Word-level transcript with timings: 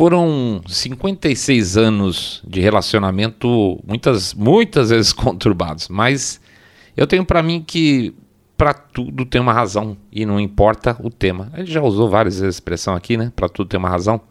Foram 0.00 0.62
56 0.66 1.76
anos 1.76 2.42
de 2.48 2.58
relacionamento, 2.58 3.78
muitas, 3.86 4.32
muitas 4.32 4.88
vezes 4.88 5.12
conturbados, 5.12 5.88
mas 5.90 6.40
eu 6.96 7.06
tenho 7.06 7.22
para 7.22 7.42
mim 7.42 7.62
que 7.62 8.14
para 8.56 8.72
tudo 8.72 9.26
tem 9.26 9.38
uma 9.38 9.52
razão 9.52 9.98
e 10.10 10.24
não 10.24 10.40
importa 10.40 10.96
o 11.04 11.10
tema. 11.10 11.52
Gente 11.54 11.72
já 11.72 11.82
usou 11.82 12.08
várias 12.08 12.40
vezes 12.40 12.46
a 12.46 12.56
expressão 12.56 12.94
aqui, 12.94 13.18
né? 13.18 13.30
Para 13.36 13.46
tudo 13.46 13.68
tem 13.68 13.78
uma 13.78 13.90
razão. 13.90 14.22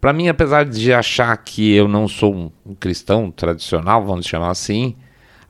Para 0.00 0.12
mim, 0.12 0.28
apesar 0.28 0.64
de 0.64 0.92
achar 0.92 1.36
que 1.38 1.74
eu 1.74 1.88
não 1.88 2.06
sou 2.06 2.52
um 2.64 2.74
cristão 2.76 3.28
tradicional, 3.28 4.04
vamos 4.06 4.24
chamar 4.24 4.50
assim, 4.50 4.94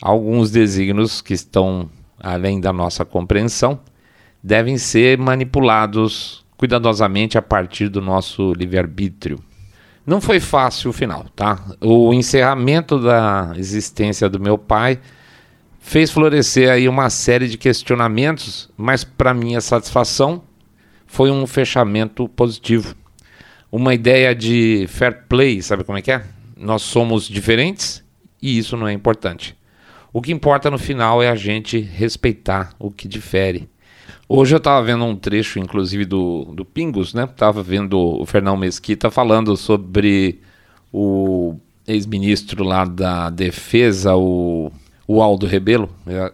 alguns 0.00 0.50
desígnios 0.50 1.20
que 1.20 1.34
estão 1.34 1.90
além 2.18 2.58
da 2.58 2.72
nossa 2.72 3.04
compreensão 3.04 3.78
devem 4.42 4.78
ser 4.78 5.18
manipulados 5.18 6.42
cuidadosamente 6.56 7.36
a 7.36 7.42
partir 7.42 7.90
do 7.90 8.00
nosso 8.00 8.54
livre-arbítrio. 8.54 9.46
Não 10.08 10.22
foi 10.22 10.40
fácil 10.40 10.88
o 10.88 10.92
final, 10.94 11.26
tá? 11.36 11.62
O 11.82 12.14
encerramento 12.14 12.98
da 12.98 13.52
existência 13.58 14.26
do 14.26 14.40
meu 14.40 14.56
pai 14.56 14.98
fez 15.80 16.10
florescer 16.10 16.70
aí 16.70 16.88
uma 16.88 17.10
série 17.10 17.46
de 17.46 17.58
questionamentos, 17.58 18.70
mas 18.74 19.04
para 19.04 19.34
minha 19.34 19.60
satisfação 19.60 20.42
foi 21.06 21.30
um 21.30 21.46
fechamento 21.46 22.26
positivo. 22.26 22.96
Uma 23.70 23.92
ideia 23.92 24.34
de 24.34 24.86
fair 24.88 25.26
play, 25.28 25.60
sabe 25.60 25.84
como 25.84 25.98
é 25.98 26.00
que 26.00 26.12
é? 26.12 26.24
Nós 26.56 26.80
somos 26.80 27.28
diferentes 27.28 28.02
e 28.40 28.56
isso 28.56 28.78
não 28.78 28.88
é 28.88 28.94
importante. 28.94 29.54
O 30.10 30.22
que 30.22 30.32
importa 30.32 30.70
no 30.70 30.78
final 30.78 31.22
é 31.22 31.28
a 31.28 31.36
gente 31.36 31.78
respeitar 31.80 32.72
o 32.78 32.90
que 32.90 33.06
difere. 33.06 33.68
Hoje 34.30 34.54
eu 34.54 34.58
estava 34.58 34.84
vendo 34.84 35.06
um 35.06 35.16
trecho, 35.16 35.58
inclusive, 35.58 36.04
do, 36.04 36.44
do 36.54 36.62
Pingos, 36.62 37.14
né? 37.14 37.24
Estava 37.24 37.62
vendo 37.62 37.98
o 37.98 38.26
Fernão 38.26 38.58
Mesquita 38.58 39.10
falando 39.10 39.56
sobre 39.56 40.38
o 40.92 41.56
ex-ministro 41.86 42.62
lá 42.62 42.84
da 42.84 43.30
Defesa, 43.30 44.14
o, 44.16 44.70
o 45.06 45.22
Aldo 45.22 45.46
Rebelo, 45.46 45.88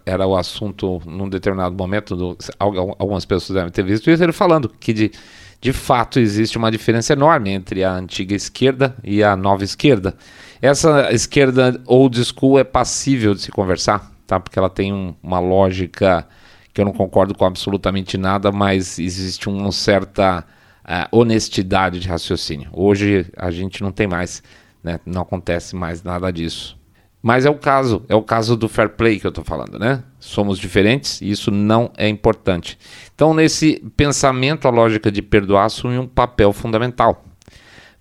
era 0.04 0.26
o 0.26 0.36
assunto 0.36 1.00
num 1.06 1.28
determinado 1.28 1.76
momento, 1.76 2.16
do, 2.16 2.36
algumas 2.58 3.24
pessoas 3.24 3.54
devem 3.54 3.70
ter 3.70 3.84
visto 3.84 4.10
isso, 4.10 4.24
ele 4.24 4.32
falando 4.32 4.68
que 4.68 4.92
de, 4.92 5.12
de 5.60 5.72
fato 5.72 6.18
existe 6.18 6.58
uma 6.58 6.72
diferença 6.72 7.12
enorme 7.12 7.50
entre 7.50 7.84
a 7.84 7.92
antiga 7.92 8.34
esquerda 8.34 8.96
e 9.04 9.22
a 9.22 9.36
nova 9.36 9.62
esquerda. 9.62 10.16
Essa 10.60 11.12
esquerda 11.12 11.80
old 11.86 12.20
school 12.24 12.58
é 12.58 12.64
passível 12.64 13.34
de 13.34 13.42
se 13.42 13.52
conversar, 13.52 14.10
tá? 14.26 14.40
Porque 14.40 14.58
ela 14.58 14.70
tem 14.70 14.92
um, 14.92 15.14
uma 15.22 15.38
lógica 15.38 16.26
que 16.74 16.80
eu 16.80 16.84
não 16.84 16.92
concordo 16.92 17.36
com 17.36 17.44
absolutamente 17.44 18.18
nada, 18.18 18.50
mas 18.50 18.98
existe 18.98 19.48
uma 19.48 19.70
certa 19.70 20.44
uh, 20.84 21.16
honestidade 21.16 22.00
de 22.00 22.08
raciocínio. 22.08 22.68
Hoje 22.72 23.26
a 23.36 23.52
gente 23.52 23.80
não 23.80 23.92
tem 23.92 24.08
mais, 24.08 24.42
né? 24.82 24.98
não 25.06 25.22
acontece 25.22 25.76
mais 25.76 26.02
nada 26.02 26.32
disso. 26.32 26.76
Mas 27.22 27.46
é 27.46 27.50
o 27.50 27.54
caso, 27.54 28.04
é 28.08 28.14
o 28.14 28.22
caso 28.22 28.56
do 28.56 28.68
fair 28.68 28.90
play 28.90 29.18
que 29.20 29.26
eu 29.26 29.30
estou 29.30 29.44
falando, 29.44 29.78
né? 29.78 30.02
Somos 30.18 30.58
diferentes 30.58 31.22
e 31.22 31.30
isso 31.30 31.50
não 31.50 31.90
é 31.96 32.06
importante. 32.06 32.76
Então, 33.14 33.32
nesse 33.32 33.82
pensamento, 33.96 34.68
a 34.68 34.70
lógica 34.70 35.10
de 35.10 35.22
perdoar 35.22 35.64
assume 35.64 35.96
um 35.96 36.06
papel 36.06 36.52
fundamental. 36.52 37.24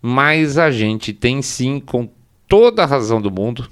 Mas 0.01 0.57
a 0.57 0.69
gente 0.71 1.13
tem 1.13 1.41
sim, 1.41 1.79
com 1.79 2.09
toda 2.49 2.83
a 2.83 2.85
razão 2.85 3.21
do 3.21 3.31
mundo, 3.31 3.69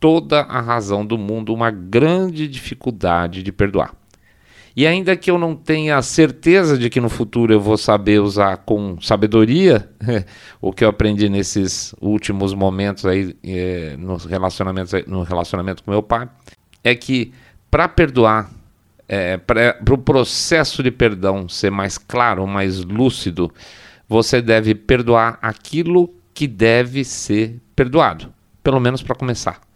toda 0.00 0.40
a 0.40 0.60
razão 0.60 1.06
do 1.06 1.16
mundo, 1.16 1.54
uma 1.54 1.70
grande 1.70 2.48
dificuldade 2.48 3.44
de 3.44 3.52
perdoar. 3.52 3.94
E 4.76 4.86
ainda 4.86 5.16
que 5.16 5.30
eu 5.30 5.38
não 5.38 5.54
tenha 5.54 6.00
certeza 6.02 6.78
de 6.78 6.88
que 6.88 7.00
no 7.00 7.08
futuro 7.08 7.52
eu 7.52 7.60
vou 7.60 7.76
saber 7.76 8.20
usar 8.20 8.58
com 8.58 9.00
sabedoria 9.00 9.88
o 10.60 10.72
que 10.72 10.84
eu 10.84 10.88
aprendi 10.88 11.28
nesses 11.28 11.94
últimos 12.00 12.54
momentos 12.54 13.04
aí 13.04 13.34
é, 13.42 13.96
nos 13.98 14.24
relacionamentos, 14.24 14.92
no 15.06 15.22
relacionamento 15.22 15.82
com 15.82 15.90
meu 15.90 16.02
pai, 16.02 16.28
é 16.84 16.94
que 16.94 17.32
para 17.70 17.88
perdoar, 17.88 18.50
é, 19.08 19.36
para 19.36 19.76
o 19.90 19.98
processo 19.98 20.82
de 20.82 20.90
perdão 20.90 21.48
ser 21.48 21.70
mais 21.70 21.98
claro, 21.98 22.46
mais 22.46 22.84
lúcido, 22.84 23.52
você 24.08 24.40
deve 24.40 24.74
perdoar 24.74 25.38
aquilo 25.42 26.14
que 26.32 26.46
deve 26.46 27.04
ser 27.04 27.60
perdoado, 27.74 28.32
pelo 28.62 28.80
menos 28.80 29.02
para 29.02 29.14
começar. 29.14 29.67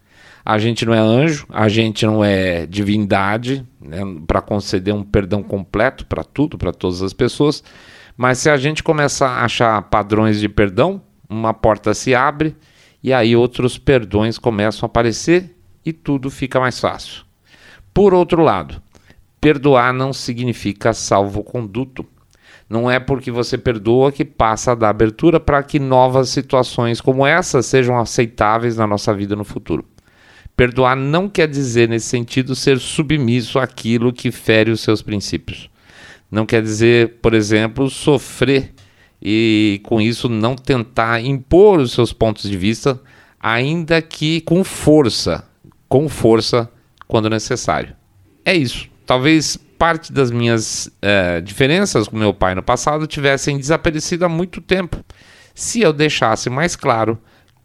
A 0.45 0.59
gente 0.59 0.85
não 0.85 0.93
é 0.93 0.99
anjo, 0.99 1.47
a 1.49 1.69
gente 1.69 2.05
não 2.05 2.25
é 2.25 2.67
divindade 2.67 3.67
né, 3.81 4.01
para 4.27 4.41
conceder 4.41 4.93
um 4.93 5.05
perdão 5.05 5.43
completo 5.43 6.05
para 6.07 6.25
tudo, 6.25 6.59
para 6.59 6.73
todas 6.73 7.03
as 7.03 7.13
pessoas. 7.13 7.63
Mas 8.17 8.39
se 8.39 8.51
a 8.51 8.57
gente 8.57 8.83
começar 8.83 9.29
a 9.29 9.45
achar 9.45 9.81
padrões 9.83 10.41
de 10.41 10.49
perdão, 10.49 11.01
uma 11.29 11.55
porta 11.55 11.95
se 11.95 12.15
abre 12.15 12.57
e 13.03 13.13
aí 13.13 13.35
outros 13.35 13.79
perdões 13.79 14.39
começam 14.39 14.87
a 14.87 14.89
aparecer 14.89 15.57
e 15.85 15.93
tudo 15.93 16.31
fica 16.31 16.61
mais 16.61 16.79
fácil. 16.79 17.25
Por 17.95 18.15
outro 18.15 18.43
lado, 18.43 18.83
perdoar 19.41 19.93
não 19.93 20.13
significa 20.13 20.93
salvo-conduto. 20.93 22.07
Não 22.69 22.91
é 22.91 22.99
porque 22.99 23.31
você 23.31 23.59
perdoa 23.59 24.13
que 24.13 24.25
passa 24.25 24.73
a 24.73 24.75
dar 24.75 24.89
abertura 24.89 25.39
para 25.39 25.63
que 25.63 25.79
novas 25.79 26.31
situações 26.31 27.01
como 27.01 27.27
essa 27.27 27.61
sejam 27.61 27.99
aceitáveis 27.99 28.77
na 28.77 28.87
nossa 28.87 29.13
vida 29.13 29.37
no 29.37 29.45
futuro. 29.45 29.85
Perdoar 30.57 30.97
não 30.97 31.29
quer 31.29 31.49
dizer, 31.49 31.89
nesse 31.89 32.07
sentido, 32.07 32.55
ser 32.55 32.79
submisso 32.79 33.59
àquilo 33.59 34.13
que 34.13 34.31
fere 34.31 34.71
os 34.71 34.81
seus 34.81 35.03
princípios. 35.03 35.71
Não 36.31 36.47
quer 36.47 36.63
dizer, 36.63 37.19
por 37.21 37.35
exemplo, 37.35 37.91
sofrer 37.91 38.73
e 39.21 39.81
com 39.85 40.01
isso 40.01 40.29
não 40.29 40.57
tentar 40.57 41.21
impor 41.21 41.79
os 41.79 41.93
seus 41.93 42.13
pontos 42.13 42.49
de 42.51 42.57
vista, 42.57 43.01
ainda 43.39 44.03
que 44.03 44.41
com 44.41 44.65
força, 44.65 45.45
com 45.89 46.09
força 46.09 46.69
quando 47.07 47.31
necessário. 47.31 47.95
É 48.45 48.55
isso. 48.55 48.89
Talvez 49.07 49.57
parte 49.79 50.13
das 50.13 50.31
minhas 50.31 50.91
é, 51.03 51.41
diferenças 51.41 52.09
com 52.09 52.17
meu 52.17 52.33
pai 52.33 52.55
no 52.55 52.63
passado 52.63 53.07
tivessem 53.07 53.59
desaparecido 53.59 54.25
há 54.25 54.29
muito 54.29 54.61
tempo, 54.61 55.05
se 55.55 55.81
eu 55.83 55.93
deixasse 55.93 56.49
mais 56.49 56.75
claro 56.75 57.19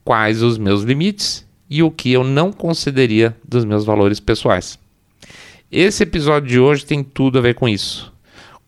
quais 0.03 0.41
os 0.41 0.57
meus 0.57 0.81
limites 0.81 1.46
e 1.69 1.83
o 1.83 1.91
que 1.91 2.11
eu 2.11 2.23
não 2.23 2.51
concederia 2.51 3.35
dos 3.47 3.65
meus 3.65 3.85
valores 3.85 4.19
pessoais. 4.19 4.79
Esse 5.71 6.03
episódio 6.03 6.49
de 6.49 6.59
hoje 6.59 6.85
tem 6.85 7.03
tudo 7.03 7.37
a 7.37 7.41
ver 7.41 7.55
com 7.55 7.67
isso. 7.67 8.13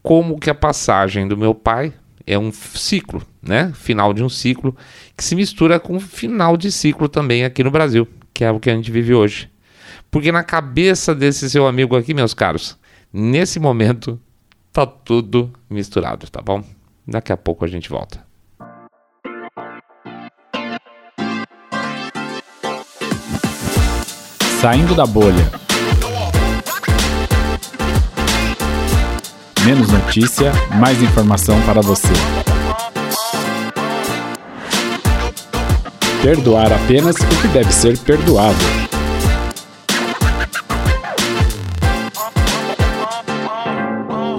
Como 0.02 0.40
que 0.40 0.50
a 0.50 0.56
passagem 0.56 1.28
do 1.28 1.38
meu 1.38 1.56
pai 1.56 1.94
é 2.28 2.38
um 2.38 2.52
ciclo, 2.52 3.22
né? 3.42 3.72
Final 3.74 4.14
de 4.14 4.24
um 4.24 4.30
ciclo 4.30 4.76
que 5.16 5.24
se 5.24 5.36
mistura 5.36 5.80
com 5.80 5.96
o 5.96 6.00
final 6.00 6.56
de 6.56 6.72
ciclo 6.72 7.08
também 7.08 7.44
aqui 7.44 7.64
no 7.64 7.72
Brasil, 7.72 8.08
que 8.34 8.44
é 8.44 8.52
o 8.52 8.60
que 8.60 8.70
a 8.70 8.76
gente 8.76 8.92
vive 8.92 9.14
hoje. 9.14 9.50
Porque 10.12 10.32
na 10.32 10.44
cabeça 10.44 11.16
desse 11.16 11.50
seu 11.50 11.68
amigo 11.68 11.96
aqui, 11.96 12.14
meus 12.14 12.34
caros, 12.34 12.78
nesse 13.12 13.60
momento 13.60 14.20
tá 14.72 14.86
tudo 14.86 15.52
misturado, 15.70 16.30
tá 16.30 16.42
bom? 16.42 16.64
Daqui 17.08 17.32
a 17.32 17.38
pouco 17.38 17.66
a 17.66 17.68
gente 17.68 17.90
volta. 17.90 18.29
Saindo 24.62 24.94
da 24.94 25.06
bolha. 25.06 25.50
Menos 29.66 29.88
notícia, 29.88 30.52
mais 30.78 31.02
informação 31.02 31.56
para 31.62 31.80
você. 31.80 32.10
Perdoar 36.22 36.74
apenas 36.74 37.16
o 37.16 37.42
que 37.42 37.48
deve 37.54 37.72
ser 37.72 37.98
perdoado. 38.00 38.58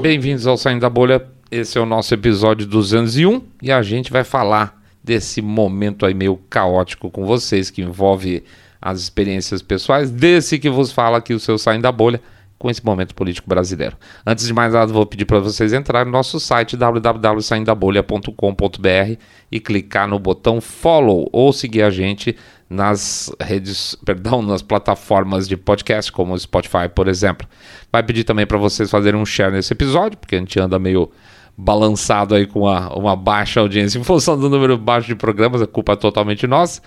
Bem-vindos 0.03 0.47
ao 0.47 0.59
Saindo 0.59 0.83
da 0.83 0.91
Bolha. 0.91 1.27
Esse 1.51 1.79
é 1.79 1.81
o 1.81 1.87
nosso 1.87 2.13
episódio 2.13 2.67
201 2.67 3.41
e 3.63 3.73
a 3.73 3.81
gente 3.81 4.13
vai 4.13 4.23
falar 4.23 4.83
desse 5.03 5.41
momento 5.41 6.05
aí 6.05 6.13
meio 6.13 6.37
caótico 6.51 7.11
com 7.11 7.25
vocês 7.25 7.71
que 7.71 7.81
envolve 7.81 8.45
as 8.81 9.01
experiências 9.01 9.63
pessoais 9.63 10.11
desse 10.11 10.59
que 10.59 10.71
vos 10.71 10.93
fala 10.93 11.19
aqui 11.19 11.35
o 11.35 11.41
seu 11.41 11.59
Saindo 11.59 11.83
da 11.83 11.93
Bolha 11.93 12.21
com 12.61 12.71
esse 12.71 12.85
momento 12.85 13.15
político 13.15 13.49
brasileiro. 13.49 13.97
Antes 14.25 14.47
de 14.47 14.53
mais 14.53 14.75
nada, 14.75 14.93
vou 14.93 15.07
pedir 15.07 15.25
para 15.25 15.41
vocês 15.41 15.73
entrarem 15.73 16.05
no 16.05 16.13
nosso 16.13 16.39
site 16.39 16.77
www.saindabolha.com.br 16.77 19.19
e 19.51 19.59
clicar 19.59 20.07
no 20.07 20.19
botão 20.19 20.61
follow 20.61 21.27
ou 21.33 21.55
seguir 21.55 21.81
a 21.81 21.89
gente 21.89 22.37
nas 22.69 23.33
redes, 23.41 23.97
perdão, 24.05 24.43
nas 24.43 24.61
plataformas 24.61 25.49
de 25.49 25.57
podcast 25.57 26.13
como 26.13 26.35
o 26.35 26.39
Spotify, 26.39 26.87
por 26.95 27.09
exemplo. 27.09 27.49
Vai 27.91 28.03
pedir 28.03 28.25
também 28.25 28.47
para 28.47 28.59
vocês 28.59 28.91
fazerem 28.91 29.19
um 29.19 29.25
share 29.25 29.53
nesse 29.53 29.73
episódio, 29.73 30.19
porque 30.19 30.37
a 30.37 30.39
gente 30.39 30.61
anda 30.61 30.79
meio 30.79 31.11
balançado 31.57 32.35
aí 32.35 32.47
com 32.47 32.61
uma, 32.61 32.95
uma 32.95 33.17
baixa 33.17 33.61
audiência 33.61 33.97
em 33.99 34.05
função 34.05 34.39
do 34.39 34.51
número 34.51 34.77
baixo 34.77 35.09
de 35.09 35.15
programas, 35.15 35.63
a 35.63 35.67
culpa 35.67 35.95
é 35.95 35.97
totalmente 35.97 36.47
nossa. 36.47 36.83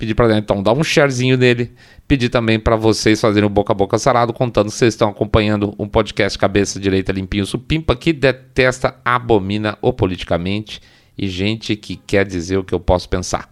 Pedir 0.00 0.14
para 0.14 0.38
então 0.38 0.62
dar 0.62 0.72
um 0.72 0.82
sharezinho 0.82 1.36
nele. 1.36 1.74
Pedir 2.08 2.30
também 2.30 2.58
para 2.58 2.74
vocês 2.74 3.20
fazerem 3.20 3.46
o 3.46 3.50
boca 3.50 3.74
a 3.74 3.76
boca 3.76 3.98
sarado, 3.98 4.32
contando 4.32 4.70
que 4.70 4.72
vocês 4.72 4.94
estão 4.94 5.10
acompanhando 5.10 5.74
um 5.78 5.86
podcast 5.86 6.38
cabeça 6.38 6.80
direita 6.80 7.12
limpinho 7.12 7.44
supimpa 7.44 7.94
que 7.94 8.10
detesta, 8.10 8.96
abomina 9.04 9.76
o 9.82 9.92
politicamente 9.92 10.80
e 11.18 11.28
gente 11.28 11.76
que 11.76 11.96
quer 11.96 12.26
dizer 12.26 12.56
o 12.56 12.64
que 12.64 12.74
eu 12.74 12.80
posso 12.80 13.10
pensar. 13.10 13.50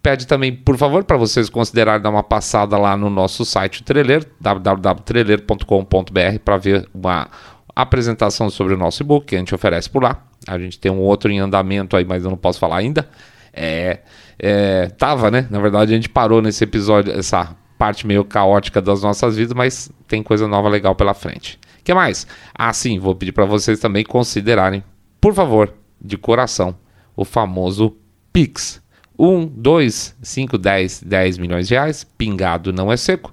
Pede 0.00 0.28
também, 0.28 0.54
por 0.54 0.78
favor, 0.78 1.02
para 1.02 1.16
vocês 1.16 1.50
considerarem 1.50 2.00
dar 2.00 2.10
uma 2.10 2.22
passada 2.22 2.78
lá 2.78 2.96
no 2.96 3.10
nosso 3.10 3.44
site, 3.44 3.80
o 3.80 3.84
Trailer, 3.84 4.24
www.trailer.com.br, 4.40 6.38
para 6.44 6.56
ver 6.56 6.88
uma 6.94 7.28
apresentação 7.74 8.48
sobre 8.48 8.74
o 8.74 8.78
nosso 8.78 9.02
e-book 9.02 9.26
que 9.26 9.34
a 9.34 9.40
gente 9.40 9.52
oferece 9.52 9.90
por 9.90 10.04
lá. 10.04 10.24
A 10.46 10.56
gente 10.56 10.78
tem 10.78 10.92
um 10.92 11.00
outro 11.00 11.32
em 11.32 11.40
andamento 11.40 11.96
aí, 11.96 12.04
mas 12.04 12.22
eu 12.22 12.30
não 12.30 12.38
posso 12.38 12.60
falar 12.60 12.76
ainda. 12.76 13.08
É, 13.54 14.00
é, 14.38 14.86
tava, 14.98 15.30
né? 15.30 15.46
Na 15.50 15.60
verdade, 15.60 15.92
a 15.92 15.96
gente 15.96 16.08
parou 16.08 16.42
nesse 16.42 16.64
episódio, 16.64 17.12
essa 17.12 17.56
parte 17.78 18.06
meio 18.06 18.24
caótica 18.24 18.80
das 18.80 19.02
nossas 19.02 19.36
vidas, 19.36 19.52
mas 19.54 19.90
tem 20.06 20.22
coisa 20.22 20.48
nova 20.48 20.68
legal 20.68 20.94
pela 20.94 21.14
frente. 21.14 21.58
que 21.82 21.92
mais? 21.92 22.26
Ah, 22.54 22.72
sim, 22.72 22.98
vou 22.98 23.14
pedir 23.14 23.32
para 23.32 23.44
vocês 23.44 23.78
também 23.78 24.04
considerarem, 24.04 24.82
por 25.20 25.34
favor, 25.34 25.72
de 26.00 26.16
coração, 26.16 26.76
o 27.16 27.24
famoso 27.24 27.96
Pix. 28.32 28.82
1, 29.18 29.46
2, 29.46 30.16
5, 30.22 30.58
10, 30.58 31.02
10 31.04 31.38
milhões 31.38 31.68
de 31.68 31.74
reais, 31.74 32.04
pingado 32.18 32.72
não 32.72 32.90
é 32.90 32.96
seco. 32.96 33.32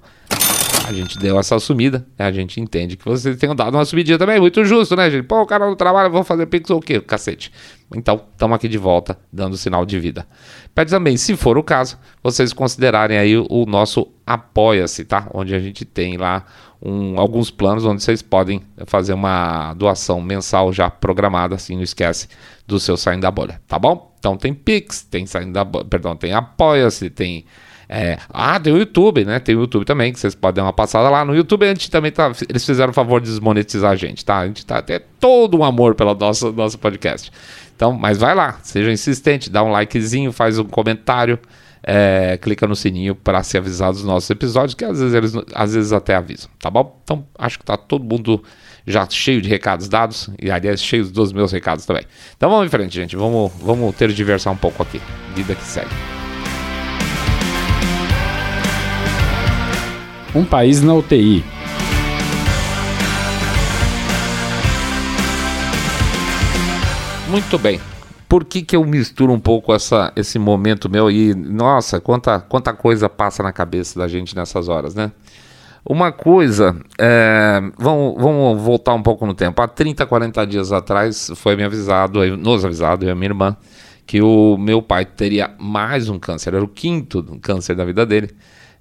A 0.84 0.92
gente 0.92 1.18
deu 1.18 1.38
essa 1.38 1.58
sumida, 1.60 2.04
a 2.18 2.30
gente 2.32 2.60
entende 2.60 2.96
que 2.96 3.04
vocês 3.04 3.36
tenham 3.36 3.54
dado 3.54 3.76
uma 3.76 3.84
subidinha 3.84 4.18
também, 4.18 4.40
muito 4.40 4.64
justo, 4.64 4.96
né, 4.96 5.10
gente? 5.10 5.24
Pô, 5.24 5.40
o 5.40 5.46
cara 5.46 5.66
não 5.66 5.76
trabalha, 5.76 6.08
vou 6.08 6.24
fazer 6.24 6.46
Pix 6.46 6.68
ou 6.70 6.78
o 6.78 6.80
quê? 6.80 7.00
Cacete. 7.00 7.52
Então, 7.94 8.20
estamos 8.32 8.56
aqui 8.56 8.68
de 8.68 8.78
volta, 8.78 9.16
dando 9.32 9.56
sinal 9.56 9.86
de 9.86 9.98
vida. 10.00 10.26
Pede 10.74 10.90
também, 10.90 11.16
se 11.16 11.36
for 11.36 11.56
o 11.56 11.62
caso, 11.62 11.98
vocês 12.22 12.52
considerarem 12.52 13.16
aí 13.16 13.36
o 13.36 13.64
nosso 13.66 14.08
Apoia-se, 14.26 15.04
tá? 15.04 15.28
Onde 15.32 15.54
a 15.54 15.58
gente 15.58 15.84
tem 15.84 16.16
lá 16.16 16.44
um, 16.82 17.18
alguns 17.18 17.50
planos 17.50 17.84
onde 17.84 18.02
vocês 18.02 18.22
podem 18.22 18.62
fazer 18.86 19.12
uma 19.12 19.74
doação 19.74 20.20
mensal 20.20 20.72
já 20.72 20.90
programada, 20.90 21.54
assim, 21.54 21.76
não 21.76 21.82
esquece 21.82 22.28
do 22.66 22.80
seu 22.80 22.96
Saindo 22.96 23.22
da 23.22 23.30
Bolha, 23.30 23.60
tá 23.68 23.78
bom? 23.78 24.14
Então 24.18 24.36
tem 24.36 24.52
Pix, 24.52 25.02
tem 25.02 25.26
Saindo 25.26 25.52
da 25.52 25.64
Bolha, 25.64 25.84
perdão, 25.84 26.16
tem 26.16 26.32
Apoia-se, 26.32 27.08
tem... 27.08 27.44
É, 27.94 28.16
ah, 28.30 28.58
tem 28.58 28.72
o 28.72 28.78
YouTube, 28.78 29.22
né? 29.22 29.38
Tem 29.38 29.54
o 29.54 29.60
YouTube 29.60 29.84
também, 29.84 30.14
que 30.14 30.18
vocês 30.18 30.34
podem 30.34 30.62
dar 30.62 30.62
uma 30.62 30.72
passada 30.72 31.10
lá. 31.10 31.26
No 31.26 31.36
YouTube 31.36 31.66
a 31.66 31.68
gente 31.68 31.90
também 31.90 32.10
tá. 32.10 32.32
Eles 32.48 32.64
fizeram 32.64 32.90
o 32.90 32.94
favor 32.94 33.20
de 33.20 33.28
desmonetizar 33.28 33.92
a 33.92 33.96
gente, 33.96 34.24
tá? 34.24 34.38
A 34.38 34.46
gente 34.46 34.64
tá 34.64 34.78
até 34.78 34.98
todo 34.98 35.58
um 35.58 35.62
amor 35.62 35.94
pelo 35.94 36.14
nosso, 36.14 36.50
nosso 36.52 36.78
podcast. 36.78 37.30
Então, 37.76 37.92
mas 37.92 38.16
vai 38.16 38.34
lá, 38.34 38.58
seja 38.62 38.90
insistente, 38.90 39.50
dá 39.50 39.62
um 39.62 39.70
likezinho, 39.70 40.32
faz 40.32 40.58
um 40.58 40.64
comentário, 40.64 41.38
é, 41.82 42.38
clica 42.40 42.66
no 42.66 42.74
sininho 42.74 43.14
para 43.14 43.42
ser 43.42 43.58
avisado 43.58 43.92
dos 43.92 44.04
nossos 44.04 44.30
episódios, 44.30 44.72
que 44.72 44.86
às 44.86 44.98
vezes 44.98 45.14
eles 45.14 45.34
às 45.54 45.74
vezes 45.74 45.92
até 45.92 46.14
avisam, 46.14 46.48
tá 46.58 46.70
bom? 46.70 46.98
Então, 47.04 47.26
acho 47.38 47.58
que 47.58 47.64
tá 47.64 47.76
todo 47.76 48.02
mundo 48.04 48.42
já 48.86 49.06
cheio 49.10 49.42
de 49.42 49.50
recados 49.50 49.86
dados 49.86 50.30
e 50.40 50.50
aliás 50.50 50.82
cheio 50.82 51.04
dos 51.04 51.30
meus 51.30 51.52
recados 51.52 51.84
também. 51.84 52.04
Então 52.34 52.48
vamos 52.48 52.66
em 52.66 52.70
frente, 52.70 52.94
gente. 52.94 53.16
Vamos, 53.16 53.52
vamos 53.60 53.94
ter 53.94 54.10
diversão 54.12 54.54
um 54.54 54.56
pouco 54.56 54.82
aqui. 54.82 54.98
Vida 55.34 55.54
que 55.54 55.62
segue. 55.62 56.21
Um 60.34 60.46
país 60.46 60.80
na 60.80 60.94
UTI. 60.94 61.44
Muito 67.28 67.58
bem. 67.58 67.78
Por 68.28 68.44
que, 68.44 68.62
que 68.62 68.74
eu 68.74 68.82
misturo 68.82 69.30
um 69.30 69.38
pouco 69.38 69.74
essa, 69.74 70.10
esse 70.16 70.38
momento 70.38 70.88
meu 70.88 71.10
e, 71.10 71.34
nossa, 71.34 72.00
quanta, 72.00 72.40
quanta 72.40 72.72
coisa 72.72 73.10
passa 73.10 73.42
na 73.42 73.52
cabeça 73.52 73.98
da 73.98 74.08
gente 74.08 74.34
nessas 74.34 74.68
horas, 74.68 74.94
né? 74.94 75.12
Uma 75.84 76.12
coisa, 76.12 76.76
é, 76.98 77.60
vamos, 77.76 78.14
vamos 78.16 78.62
voltar 78.62 78.94
um 78.94 79.02
pouco 79.02 79.26
no 79.26 79.34
tempo. 79.34 79.60
Há 79.60 79.68
30, 79.68 80.06
40 80.06 80.46
dias 80.46 80.72
atrás 80.72 81.30
foi 81.34 81.56
me 81.56 81.64
avisado, 81.64 82.24
nos 82.38 82.64
avisado, 82.64 83.04
eu 83.04 83.08
e 83.08 83.12
a 83.12 83.14
minha 83.14 83.28
irmã, 83.28 83.56
que 84.06 84.22
o 84.22 84.56
meu 84.56 84.80
pai 84.80 85.04
teria 85.04 85.50
mais 85.58 86.08
um 86.08 86.18
câncer, 86.18 86.54
era 86.54 86.64
o 86.64 86.68
quinto 86.68 87.22
câncer 87.42 87.74
da 87.74 87.84
vida 87.84 88.06
dele, 88.06 88.30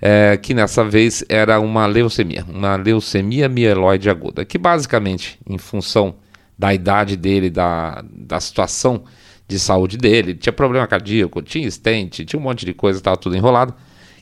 é, 0.02 0.36
que 0.36 0.54
nessa 0.54 0.84
vez 0.84 1.24
era 1.30 1.60
uma 1.60 1.86
leucemia, 1.86 2.44
uma 2.50 2.76
leucemia 2.76 3.48
mieloide 3.48 4.10
aguda, 4.10 4.44
que 4.44 4.58
basicamente, 4.58 5.40
em 5.48 5.60
função 5.60 6.16
da 6.58 6.74
idade 6.74 7.16
dele, 7.16 7.50
da, 7.50 8.04
da 8.12 8.40
situação 8.40 9.04
de 9.48 9.60
saúde 9.60 9.98
dele. 9.98 10.34
Tinha 10.34 10.54
problema 10.54 10.88
cardíaco, 10.88 11.42
tinha 11.42 11.68
estente, 11.68 12.26
tinha 12.26 12.40
um 12.40 12.44
monte 12.44 12.66
de 12.66 12.74
coisa, 12.74 13.00
estava 13.00 13.18
tudo 13.18 13.36
enrolado. 13.36 13.74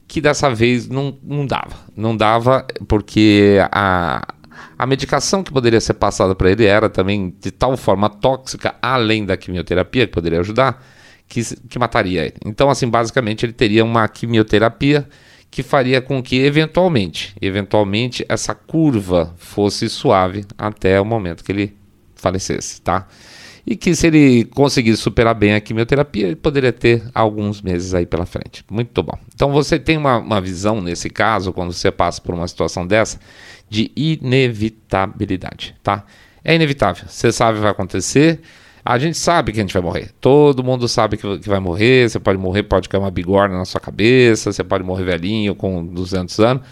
Que 0.07 0.19
dessa 0.19 0.49
vez 0.49 0.87
não, 0.87 1.17
não 1.21 1.45
dava. 1.45 1.75
Não 1.95 2.17
dava 2.17 2.65
porque 2.87 3.57
a, 3.71 4.25
a 4.77 4.85
medicação 4.87 5.43
que 5.43 5.51
poderia 5.51 5.79
ser 5.79 5.93
passada 5.93 6.33
para 6.33 6.49
ele 6.49 6.65
era 6.65 6.89
também 6.89 7.35
de 7.39 7.51
tal 7.51 7.77
forma 7.77 8.09
tóxica, 8.09 8.73
além 8.81 9.25
da 9.25 9.37
quimioterapia, 9.37 10.07
que 10.07 10.13
poderia 10.13 10.39
ajudar, 10.39 10.83
que, 11.27 11.43
que 11.67 11.77
mataria 11.77 12.23
ele. 12.23 12.37
Então, 12.43 12.69
assim, 12.69 12.87
basicamente 12.89 13.45
ele 13.45 13.53
teria 13.53 13.85
uma 13.85 14.07
quimioterapia 14.07 15.07
que 15.51 15.63
faria 15.63 16.01
com 16.01 16.21
que 16.21 16.37
eventualmente, 16.37 17.35
eventualmente 17.41 18.25
essa 18.29 18.53
curva 18.53 19.33
fosse 19.37 19.89
suave 19.89 20.45
até 20.57 20.99
o 21.01 21.05
momento 21.05 21.43
que 21.43 21.51
ele 21.51 21.75
falecesse, 22.15 22.81
tá? 22.81 23.07
E 23.65 23.75
que 23.75 23.93
se 23.93 24.07
ele 24.07 24.45
conseguisse 24.45 25.01
superar 25.01 25.35
bem 25.35 25.53
a 25.53 25.61
quimioterapia, 25.61 26.27
ele 26.27 26.35
poderia 26.35 26.73
ter 26.73 27.03
alguns 27.13 27.61
meses 27.61 27.93
aí 27.93 28.05
pela 28.05 28.25
frente. 28.25 28.63
Muito 28.69 29.03
bom. 29.03 29.17
Então 29.33 29.51
você 29.51 29.77
tem 29.77 29.97
uma, 29.97 30.17
uma 30.17 30.41
visão 30.41 30.81
nesse 30.81 31.09
caso, 31.09 31.53
quando 31.53 31.73
você 31.73 31.91
passa 31.91 32.21
por 32.21 32.33
uma 32.33 32.47
situação 32.47 32.85
dessa, 32.85 33.19
de 33.69 33.91
inevitabilidade, 33.95 35.75
tá? 35.83 36.03
É 36.43 36.55
inevitável. 36.55 37.05
Você 37.07 37.31
sabe 37.31 37.53
o 37.53 37.55
que 37.55 37.61
vai 37.61 37.71
acontecer. 37.71 38.39
A 38.89 38.97
gente 38.97 39.17
sabe 39.17 39.51
que 39.51 39.59
a 39.59 39.61
gente 39.61 39.73
vai 39.73 39.83
morrer. 39.83 40.11
Todo 40.19 40.63
mundo 40.63 40.87
sabe 40.87 41.15
que, 41.15 41.47
vai 41.47 41.59
morrer. 41.59 42.09
Você 42.09 42.19
pode 42.19 42.39
morrer, 42.39 42.63
pode 42.63 42.89
cair 42.89 42.99
uma 42.99 43.11
bigorna 43.11 43.57
na 43.57 43.65
sua 43.65 43.79
cabeça. 43.79 44.51
Você 44.51 44.63
pode 44.63 44.83
morrer 44.83 45.03
velhinho 45.03 45.53
com 45.53 45.85
200 45.85 46.39
anos 46.39 46.63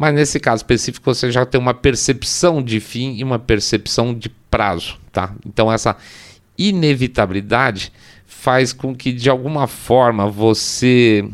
mas 0.00 0.14
nesse 0.14 0.38
caso 0.38 0.60
específico 0.60 1.12
você 1.12 1.28
já 1.28 1.44
tem 1.44 1.60
uma 1.60 1.74
percepção 1.74 2.62
de 2.62 2.78
fim 2.78 3.16
e 3.16 3.24
uma 3.24 3.36
percepção 3.36 4.14
de 4.14 4.28
prazo, 4.28 4.96
tá? 5.10 5.34
Então 5.44 5.72
essa 5.72 5.96
inevitabilidade 6.56 7.92
faz 8.24 8.72
com 8.72 8.94
que 8.94 9.12
de 9.12 9.28
alguma 9.28 9.66
forma 9.66 10.30
você 10.30 11.28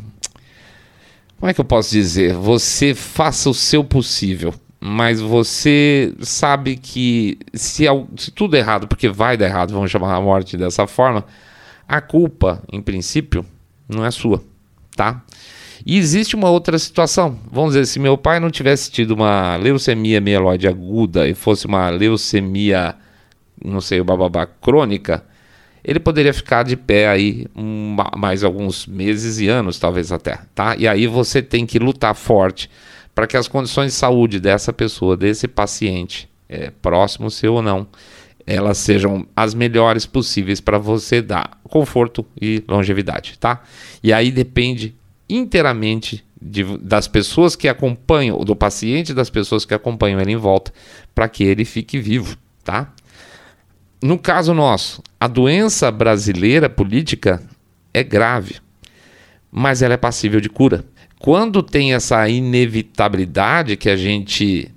como 1.38 1.50
é 1.50 1.52
que 1.52 1.60
eu 1.60 1.64
posso 1.66 1.90
dizer? 1.90 2.32
Você 2.32 2.94
faça 2.94 3.50
o 3.50 3.54
seu 3.54 3.84
possível, 3.84 4.54
mas 4.86 5.19
você 5.19 6.12
sabe 6.20 6.76
que 6.76 7.38
se, 7.54 7.86
se 8.19 8.31
tudo 8.31 8.54
é 8.54 8.58
errado, 8.58 8.86
porque 8.86 9.08
vai 9.08 9.34
dar 9.34 9.46
errado, 9.46 9.72
vamos 9.72 9.90
chamar 9.90 10.14
a 10.14 10.20
morte 10.20 10.58
dessa 10.58 10.86
forma, 10.86 11.25
a 11.88 12.02
culpa, 12.02 12.62
em 12.70 12.82
princípio, 12.82 13.46
não 13.88 14.04
é 14.04 14.10
sua, 14.10 14.44
tá? 14.94 15.25
E 15.87 15.97
existe 15.97 16.37
uma 16.37 16.50
outra 16.50 16.78
situação. 16.78 17.38
Vamos 17.50 17.73
dizer, 17.73 17.87
se 17.87 17.99
meu 17.99 18.18
pai 18.18 18.38
não 18.38 18.50
tivesse 18.50 18.90
tido 18.90 19.12
uma 19.12 19.56
leucemia 19.56 20.20
mieloide 20.20 20.68
aguda 20.68 21.26
e 21.26 21.32
fosse 21.32 21.64
uma 21.64 21.88
leucemia, 21.88 22.94
não 23.64 23.80
sei, 23.80 24.02
bababá, 24.02 24.44
crônica, 24.44 25.25
ele 25.82 25.99
poderia 25.99 26.35
ficar 26.35 26.62
de 26.62 26.76
pé 26.76 27.09
aí 27.09 27.47
mais 28.18 28.44
alguns 28.44 28.87
meses 28.87 29.40
e 29.40 29.49
anos, 29.49 29.78
talvez 29.78 30.12
até, 30.12 30.40
tá? 30.54 30.76
E 30.76 30.87
aí 30.87 31.06
você 31.06 31.40
tem 31.40 31.64
que 31.64 31.78
lutar 31.78 32.14
forte 32.14 32.68
para 33.14 33.26
que 33.26 33.37
as 33.37 33.49
condições 33.49 33.92
de 33.92 33.99
saúde 33.99 34.40
dessa 34.40 34.73
pessoa, 34.73 35.16
desse 35.16 35.47
paciente, 35.47 36.28
é, 36.49 36.71
próximo 36.71 37.30
seu 37.30 37.54
ou 37.54 37.62
não, 37.62 37.87
elas 38.47 38.78
sejam 38.78 39.26
as 39.35 39.54
melhores 39.54 40.04
possíveis 40.04 40.61
para 40.61 40.78
você 40.78 41.23
dar 41.23 41.59
conforto 41.64 42.26
e 42.40 42.62
longevidade, 42.68 43.38
tá? 43.38 43.62
E 44.02 44.12
aí 44.12 44.30
depende 44.30 44.94
inteiramente 45.28 46.25
de, 46.40 46.76
das 46.78 47.09
pessoas 47.09 47.56
que 47.56 47.68
acompanham, 47.68 48.38
do 48.40 48.54
paciente 48.54 49.14
das 49.14 49.30
pessoas 49.30 49.64
que 49.64 49.73
acompanham 49.73 50.21
ele 50.21 50.33
em 50.33 50.37
volta, 50.37 50.73
para 51.14 51.28
que 51.28 51.42
ele 51.42 51.64
fique 51.64 51.99
vivo, 51.99 52.37
tá? 52.62 52.92
No 54.02 54.18
caso 54.18 54.52
nosso, 54.52 55.02
a 55.18 55.26
doença 55.26 55.90
brasileira 55.90 56.68
política 56.68 57.42
é 57.94 58.02
grave, 58.02 58.56
mas 59.50 59.80
ela 59.80 59.94
é 59.94 59.97
passível 59.97 60.40
de 60.40 60.50
cura. 60.50 60.85
Quando 61.25 61.62
tem 61.62 61.95
essa 61.95 62.28
inevitabilidade 62.28 63.78
que 63.78 63.88
a 63.88 63.97
gente 63.97 64.71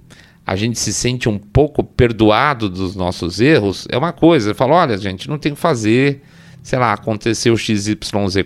a 0.45 0.55
gente 0.55 0.79
se 0.79 0.93
sente 0.93 1.27
um 1.27 1.37
pouco 1.37 1.83
perdoado 1.83 2.69
dos 2.69 2.95
nossos 2.95 3.41
erros, 3.41 3.85
é 3.91 3.97
uma 3.97 4.13
coisa. 4.13 4.55
Fala, 4.55 4.75
olha, 4.75 4.97
gente, 4.97 5.27
não 5.27 5.37
tem 5.37 5.51
o 5.51 5.55
que 5.55 5.61
fazer 5.61 6.21
sei 6.63 6.79
lá, 6.79 6.93
aconteceu 6.93 7.57
XYZ 7.57 7.97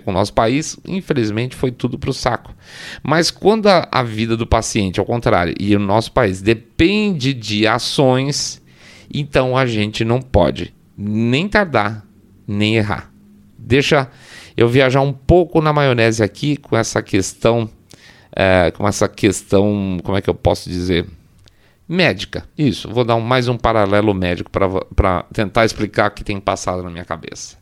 com 0.04 0.10
o 0.10 0.14
nosso 0.16 0.34
país, 0.34 0.80
infelizmente 0.88 1.56
foi 1.56 1.72
tudo 1.72 2.00
para 2.00 2.10
o 2.10 2.14
saco. 2.14 2.56
Mas 3.04 3.30
quando 3.30 3.68
a, 3.68 3.88
a, 3.92 4.02
vida 4.02 4.36
do 4.36 4.48
paciente, 4.48 5.00
ao 5.00 5.06
contrário, 5.06 5.54
e 5.60 5.76
o 5.76 5.80
nosso 5.80 6.12
país 6.12 6.42
depende 6.42 7.36
de 7.36 7.68
ações, 7.68 8.60
então 9.14 9.56
a 9.56 9.68
gente 9.68 10.04
não 10.04 10.20
pode 10.20 10.74
nem 10.98 11.48
tardar, 11.48 12.04
nem 12.48 12.78
errar. 12.78 13.12
Deixa 13.60 14.10
eu 14.58 14.68
viajar 14.68 15.02
um 15.02 15.14
pouco 15.14 15.62
na 15.62 15.72
maionese 15.72 16.24
aqui 16.24 16.58
com 16.58 16.76
essa 16.76 17.04
questão, 17.04 17.70
é, 18.36 18.72
com 18.72 18.88
essa 18.88 19.08
questão, 19.08 19.98
como 20.04 20.18
é 20.18 20.22
que 20.22 20.30
eu 20.30 20.36
posso 20.36 20.70
dizer? 20.70 21.06
Médica, 21.88 22.46
isso. 22.58 22.90
Vou 22.90 23.04
dar 23.04 23.16
um, 23.16 23.22
mais 23.22 23.48
um 23.48 23.58
paralelo 23.58 24.14
médico 24.14 24.50
para 24.50 25.24
tentar 25.34 25.66
explicar 25.66 26.10
o 26.10 26.14
que 26.14 26.24
tem 26.24 26.40
passado 26.40 26.84
na 26.84 26.90
minha 26.90 27.04
cabeça. 27.04 27.58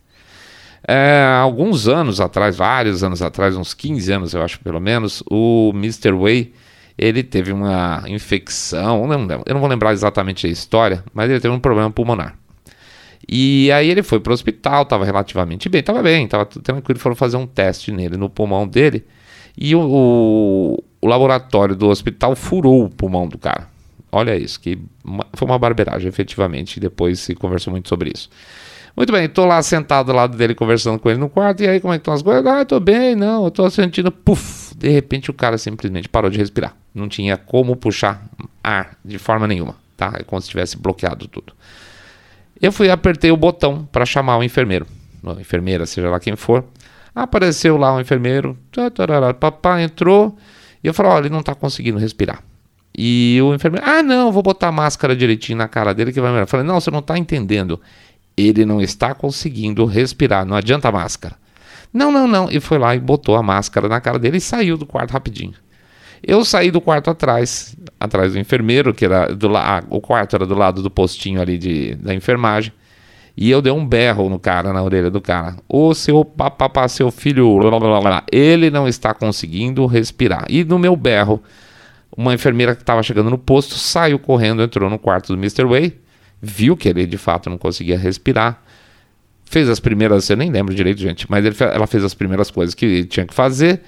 É, 0.87 1.25
alguns 1.41 1.87
anos 1.87 2.21
atrás, 2.21 2.55
vários 2.55 3.03
anos 3.03 3.21
atrás, 3.21 3.55
uns 3.55 3.73
15 3.73 4.11
anos 4.11 4.33
eu 4.33 4.41
acho 4.41 4.59
pelo 4.59 4.79
menos, 4.79 5.23
o 5.29 5.71
Mr. 5.73 6.11
Way 6.11 6.53
ele 6.97 7.23
teve 7.23 7.51
uma 7.51 8.03
infecção, 8.07 9.09
eu 9.45 9.53
não 9.53 9.59
vou 9.61 9.69
lembrar 9.69 9.93
exatamente 9.93 10.45
a 10.45 10.49
história, 10.49 11.03
mas 11.13 11.29
ele 11.29 11.39
teve 11.39 11.53
um 11.53 11.59
problema 11.59 11.89
pulmonar. 11.89 12.37
E 13.27 13.71
aí 13.71 13.89
ele 13.89 14.03
foi 14.03 14.19
para 14.19 14.31
o 14.31 14.33
hospital, 14.33 14.83
estava 14.83 15.05
relativamente 15.05 15.69
bem, 15.69 15.79
estava 15.79 16.01
bem, 16.01 16.25
estava 16.25 16.45
tranquilo, 16.45 16.99
foram 16.99 17.15
fazer 17.15 17.37
um 17.37 17.47
teste 17.47 17.91
nele, 17.91 18.17
no 18.17 18.29
pulmão 18.29 18.67
dele, 18.67 19.05
e 19.61 19.75
o, 19.75 19.81
o, 19.81 20.83
o, 21.01 21.07
laboratório 21.07 21.75
do 21.75 21.89
hospital 21.89 22.33
furou 22.33 22.85
o 22.85 22.89
pulmão 22.89 23.27
do 23.27 23.37
cara. 23.37 23.67
Olha 24.09 24.37
isso, 24.37 24.57
que 24.57 24.79
uma, 25.03 25.27
foi 25.33 25.45
uma 25.45 25.59
barbeiragem, 25.59 26.07
efetivamente, 26.07 26.79
depois 26.79 27.19
se 27.19 27.35
conversou 27.35 27.69
muito 27.71 27.89
sobre 27.89 28.11
isso. 28.15 28.29
Muito 28.95 29.11
bem, 29.11 29.25
estou 29.25 29.45
lá 29.45 29.61
sentado 29.61 30.11
ao 30.11 30.15
lado 30.15 30.37
dele 30.37 30.55
conversando 30.55 30.97
com 30.97 31.09
ele 31.09 31.19
no 31.19 31.29
quarto, 31.29 31.61
e 31.61 31.67
aí 31.67 31.81
como 31.81 31.93
é 31.93 31.97
que 31.97 32.01
estão 32.01 32.13
as 32.13 32.21
coisas? 32.21 32.45
Ah, 32.45 32.61
estou 32.61 32.79
bem, 32.79 33.15
não, 33.15 33.49
estou 33.49 33.69
sentindo, 33.69 34.11
puf, 34.11 34.73
de 34.75 34.87
repente 34.87 35.29
o 35.29 35.33
cara 35.33 35.57
simplesmente 35.57 36.07
parou 36.07 36.31
de 36.31 36.37
respirar. 36.37 36.73
Não 36.95 37.09
tinha 37.09 37.35
como 37.35 37.75
puxar 37.75 38.25
ar 38.63 38.97
de 39.03 39.19
forma 39.19 39.45
nenhuma, 39.45 39.75
tá? 39.97 40.13
É 40.17 40.23
como 40.23 40.41
se 40.41 40.49
tivesse 40.49 40.77
bloqueado 40.77 41.27
tudo. 41.27 41.53
Eu 42.61 42.71
fui 42.71 42.89
apertei 42.89 43.29
o 43.29 43.37
botão 43.37 43.87
para 43.91 44.05
chamar 44.05 44.37
o 44.37 44.43
enfermeiro, 44.43 44.87
enfermeira, 45.39 45.85
seja 45.85 46.09
lá 46.09 46.19
quem 46.19 46.37
for. 46.37 46.63
Apareceu 47.23 47.77
lá 47.77 47.95
o 47.95 47.99
enfermeiro, 47.99 48.57
papai 49.39 49.83
entrou, 49.83 50.37
e 50.83 50.87
eu 50.87 50.93
falei, 50.93 51.11
olha, 51.11 51.21
ele 51.23 51.29
não 51.29 51.41
está 51.41 51.53
conseguindo 51.53 51.97
respirar. 51.97 52.43
E 52.97 53.39
o 53.41 53.53
enfermeiro, 53.53 53.85
ah, 53.87 54.01
não, 54.01 54.31
vou 54.31 54.41
botar 54.41 54.71
máscara 54.71 55.15
direitinho 55.15 55.57
na 55.57 55.67
cara 55.67 55.93
dele 55.93 56.11
que 56.11 56.19
vai 56.19 56.29
melhorar. 56.29 56.43
Eu 56.43 56.47
falei, 56.47 56.65
não, 56.65 56.79
você 56.79 56.89
não 56.91 56.99
está 56.99 57.17
entendendo. 57.17 57.79
Ele 58.35 58.65
não 58.65 58.81
está 58.81 59.13
conseguindo 59.13 59.85
respirar, 59.85 60.45
não 60.45 60.55
adianta 60.55 60.89
a 60.89 60.91
máscara. 60.91 61.35
Não, 61.93 62.11
não, 62.11 62.27
não. 62.27 62.49
E 62.51 62.59
foi 62.59 62.77
lá 62.77 62.95
e 62.95 62.99
botou 62.99 63.35
a 63.35 63.43
máscara 63.43 63.87
na 63.87 63.99
cara 63.99 64.19
dele 64.19 64.37
e 64.37 64.41
saiu 64.41 64.77
do 64.77 64.85
quarto 64.85 65.11
rapidinho. 65.11 65.53
Eu 66.21 66.43
saí 66.43 66.69
do 66.71 66.81
quarto 66.81 67.09
atrás, 67.09 67.75
atrás 67.99 68.33
do 68.33 68.39
enfermeiro, 68.39 68.93
que 68.93 69.05
era 69.05 69.33
do 69.33 69.47
lado, 69.47 69.87
o 69.89 70.01
quarto 70.01 70.35
era 70.35 70.45
do 70.45 70.55
lado 70.55 70.81
do 70.81 70.89
postinho 70.89 71.41
ali 71.41 71.57
de, 71.57 71.95
da 71.95 72.13
enfermagem. 72.13 72.73
E 73.41 73.49
eu 73.49 73.61
dei 73.61 73.71
um 73.71 73.85
berro 73.85 74.27
no 74.27 74.37
cara, 74.37 74.73
na 74.73 74.83
orelha 74.83 75.09
do 75.09 75.21
cara. 75.21 75.55
Ô 75.69 75.93
seu 75.93 76.25
papapá, 76.25 76.87
seu 76.89 77.09
filho, 77.09 77.57
blá, 77.57 77.79
blá, 77.79 78.01
blá, 78.01 78.23
ele 78.29 78.69
não 78.69 78.85
está 78.85 79.13
conseguindo 79.13 79.85
respirar. 79.85 80.45
E 80.49 80.65
no 80.65 80.77
meu 80.77 80.93
berro, 80.95 81.41
uma 82.17 82.33
enfermeira 82.33 82.75
que 82.75 82.81
estava 82.81 83.01
chegando 83.01 83.29
no 83.29 83.37
posto 83.37 83.75
saiu 83.75 84.19
correndo, 84.19 84.61
entrou 84.61 84.89
no 84.89 84.99
quarto 84.99 85.33
do 85.33 85.39
Mr. 85.39 85.63
Way, 85.63 85.97
viu 86.41 86.75
que 86.75 86.89
ele 86.89 87.05
de 87.05 87.17
fato 87.17 87.49
não 87.49 87.57
conseguia 87.57 87.97
respirar 87.97 88.61
fez 89.49 89.67
as 89.67 89.79
primeiras, 89.79 90.29
eu 90.29 90.37
nem 90.37 90.51
lembro 90.51 90.73
direito, 90.75 91.01
gente, 91.01 91.25
mas 91.27 91.43
ele, 91.43 91.55
ela 91.59 91.87
fez 91.87 92.03
as 92.03 92.13
primeiras 92.13 92.51
coisas 92.51 92.75
que 92.75 93.03
tinha 93.05 93.25
que 93.25 93.33
fazer, 93.33 93.81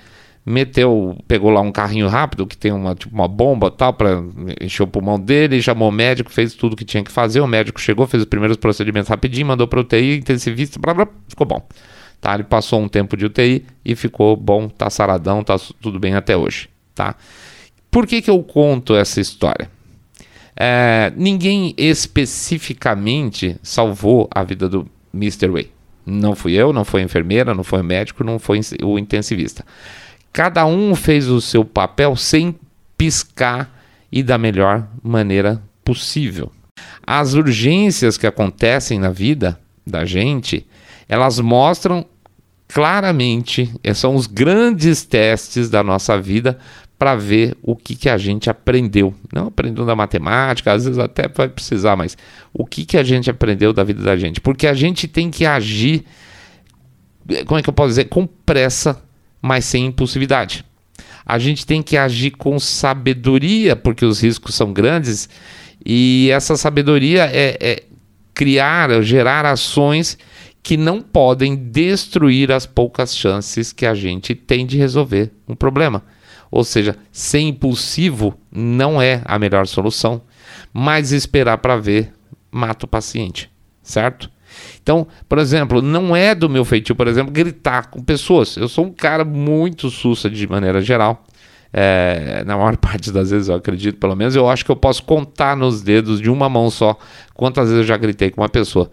meteu, 0.45 1.17
pegou 1.27 1.51
lá 1.51 1.61
um 1.61 1.71
carrinho 1.71 2.07
rápido 2.07 2.47
que 2.47 2.57
tem 2.57 2.71
uma, 2.71 2.95
tipo, 2.95 3.13
uma 3.13 3.27
bomba 3.27 3.69
tal 3.69 3.93
para 3.93 4.23
encher 4.59 4.83
o 4.83 4.87
pulmão 4.87 5.19
dele, 5.19 5.61
chamou 5.61 5.89
o 5.89 5.91
médico, 5.91 6.31
fez 6.31 6.53
tudo 6.53 6.75
que 6.75 6.85
tinha 6.85 7.03
que 7.03 7.11
fazer, 7.11 7.41
o 7.41 7.47
médico 7.47 7.79
chegou, 7.79 8.07
fez 8.07 8.23
os 8.23 8.29
primeiros 8.29 8.57
procedimentos 8.57 9.09
rapidinho, 9.09 9.47
mandou 9.47 9.67
para 9.67 9.79
UTI, 9.79 10.17
intensivista, 10.17 10.79
blá, 10.79 10.93
blá, 10.93 11.07
ficou 11.27 11.45
bom. 11.45 11.65
Tá, 12.19 12.35
ele 12.35 12.43
passou 12.43 12.79
um 12.79 12.87
tempo 12.87 13.17
de 13.17 13.25
UTI 13.25 13.65
e 13.83 13.95
ficou 13.95 14.35
bom, 14.35 14.69
tá 14.69 14.89
saradão, 14.89 15.43
tá 15.43 15.57
tudo 15.81 15.99
bem 15.99 16.13
até 16.13 16.37
hoje, 16.37 16.69
tá? 16.93 17.15
Por 17.89 18.05
que 18.05 18.21
que 18.21 18.29
eu 18.29 18.41
conto 18.43 18.95
essa 18.95 19.19
história? 19.19 19.69
É, 20.55 21.11
ninguém 21.15 21.73
especificamente 21.77 23.57
salvou 23.63 24.29
a 24.33 24.43
vida 24.43 24.69
do 24.69 24.87
Mr. 25.13 25.47
Way. 25.47 25.71
Não 26.05 26.35
fui 26.35 26.53
eu, 26.53 26.71
não 26.71 26.85
foi 26.85 27.01
a 27.01 27.03
enfermeira, 27.03 27.53
não 27.53 27.63
foi 27.63 27.81
o 27.81 27.83
médico, 27.83 28.23
não 28.23 28.37
foi 28.37 28.59
o 28.83 28.99
intensivista. 28.99 29.65
Cada 30.33 30.65
um 30.65 30.95
fez 30.95 31.27
o 31.27 31.41
seu 31.41 31.65
papel 31.65 32.15
sem 32.15 32.55
piscar 32.97 33.69
e 34.11 34.23
da 34.23 34.37
melhor 34.37 34.87
maneira 35.03 35.61
possível. 35.83 36.51
As 37.05 37.33
urgências 37.33 38.17
que 38.17 38.27
acontecem 38.27 38.99
na 38.99 39.09
vida 39.09 39.59
da 39.85 40.05
gente, 40.05 40.65
elas 41.09 41.39
mostram 41.39 42.05
claramente, 42.67 43.69
são 43.93 44.15
os 44.15 44.27
grandes 44.27 45.03
testes 45.03 45.69
da 45.69 45.83
nossa 45.83 46.19
vida 46.19 46.57
para 46.97 47.15
ver 47.15 47.57
o 47.61 47.75
que, 47.75 47.95
que 47.95 48.07
a 48.07 48.17
gente 48.17 48.49
aprendeu. 48.49 49.13
Não 49.33 49.47
aprendeu 49.47 49.85
da 49.85 49.95
matemática, 49.95 50.71
às 50.71 50.85
vezes 50.85 50.99
até 50.99 51.27
vai 51.27 51.49
precisar, 51.49 51.97
mas 51.97 52.15
o 52.53 52.65
que, 52.65 52.85
que 52.85 52.95
a 52.95 53.03
gente 53.03 53.29
aprendeu 53.29 53.73
da 53.73 53.83
vida 53.83 54.03
da 54.03 54.15
gente. 54.15 54.39
Porque 54.39 54.67
a 54.67 54.73
gente 54.73 55.07
tem 55.07 55.31
que 55.31 55.45
agir, 55.45 56.05
como 57.45 57.59
é 57.59 57.63
que 57.63 57.69
eu 57.69 57.73
posso 57.73 57.89
dizer, 57.89 58.05
com 58.05 58.25
pressa, 58.27 59.01
mas 59.41 59.65
sem 59.65 59.85
impulsividade. 59.85 60.65
A 61.25 61.39
gente 61.39 61.65
tem 61.65 61.81
que 61.81 61.97
agir 61.97 62.31
com 62.31 62.59
sabedoria, 62.59 63.75
porque 63.75 64.05
os 64.05 64.21
riscos 64.21 64.55
são 64.55 64.73
grandes, 64.73 65.29
e 65.85 66.29
essa 66.31 66.55
sabedoria 66.55 67.29
é, 67.31 67.57
é 67.59 67.83
criar, 68.33 69.01
gerar 69.01 69.45
ações 69.45 70.17
que 70.63 70.77
não 70.77 71.01
podem 71.01 71.55
destruir 71.55 72.51
as 72.51 72.65
poucas 72.65 73.15
chances 73.15 73.73
que 73.73 73.85
a 73.85 73.95
gente 73.95 74.35
tem 74.35 74.65
de 74.65 74.77
resolver 74.77 75.31
um 75.47 75.55
problema. 75.55 76.03
Ou 76.51 76.63
seja, 76.63 76.97
ser 77.11 77.39
impulsivo 77.39 78.37
não 78.51 79.01
é 79.01 79.21
a 79.25 79.39
melhor 79.39 79.65
solução, 79.65 80.21
mas 80.73 81.11
esperar 81.11 81.57
para 81.57 81.77
ver 81.77 82.13
mata 82.51 82.85
o 82.85 82.89
paciente, 82.89 83.49
certo? 83.81 84.29
Então, 84.81 85.07
por 85.27 85.37
exemplo, 85.37 85.81
não 85.81 86.15
é 86.15 86.33
do 86.33 86.49
meu 86.49 86.65
feitio, 86.65 86.95
por 86.95 87.07
exemplo, 87.07 87.31
gritar 87.31 87.87
com 87.89 88.01
pessoas. 88.03 88.57
Eu 88.57 88.67
sou 88.67 88.85
um 88.85 88.91
cara 88.91 89.23
muito 89.23 89.89
sussa 89.89 90.29
de 90.29 90.47
maneira 90.47 90.81
geral. 90.81 91.23
É, 91.73 92.43
na 92.45 92.57
maior 92.57 92.75
parte 92.77 93.11
das 93.11 93.31
vezes, 93.31 93.47
eu 93.47 93.55
acredito, 93.55 93.97
pelo 93.97 94.15
menos, 94.15 94.35
eu 94.35 94.49
acho 94.49 94.65
que 94.65 94.71
eu 94.71 94.75
posso 94.75 95.03
contar 95.03 95.55
nos 95.55 95.81
dedos 95.81 96.19
de 96.19 96.29
uma 96.29 96.49
mão 96.49 96.69
só 96.69 96.97
quantas 97.33 97.69
vezes 97.69 97.79
eu 97.79 97.87
já 97.87 97.97
gritei 97.97 98.29
com 98.29 98.41
uma 98.41 98.49
pessoa. 98.49 98.89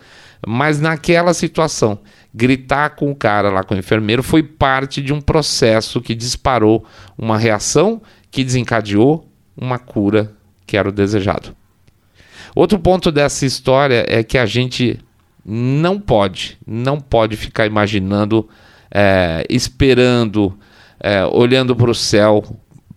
Mas 0.47 0.81
naquela 0.81 1.35
situação, 1.35 1.99
gritar 2.33 2.91
com 2.91 3.11
o 3.11 3.17
cara 3.17 3.51
lá 3.51 3.65
com 3.65 3.75
o 3.75 3.79
enfermeiro 3.79 4.23
foi 4.23 4.43
parte 4.43 5.03
de 5.03 5.13
um 5.13 5.21
processo 5.21 6.01
que 6.01 6.15
disparou 6.15 6.85
uma 7.17 7.37
reação 7.37 8.01
que 8.31 8.45
desencadeou 8.45 9.29
uma 9.57 9.79
cura 9.79 10.33
que 10.67 10.77
era 10.77 10.89
o 10.89 10.93
desejado. 10.93 11.57
Outro 12.55 12.79
ponto 12.79 13.11
dessa 13.11 13.47
história 13.47 14.05
é 14.09 14.23
que 14.23 14.39
a 14.39 14.47
gente 14.47 14.99
não 15.51 15.99
pode, 15.99 16.59
não 16.67 17.01
pode 17.01 17.37
ficar 17.37 17.67
imaginando, 17.67 18.49
é, 18.91 19.47
esperando, 19.49 20.59
é, 21.01 21.25
olhando 21.25 21.75
para 21.75 21.91
o 21.91 21.95
céu, 21.95 22.45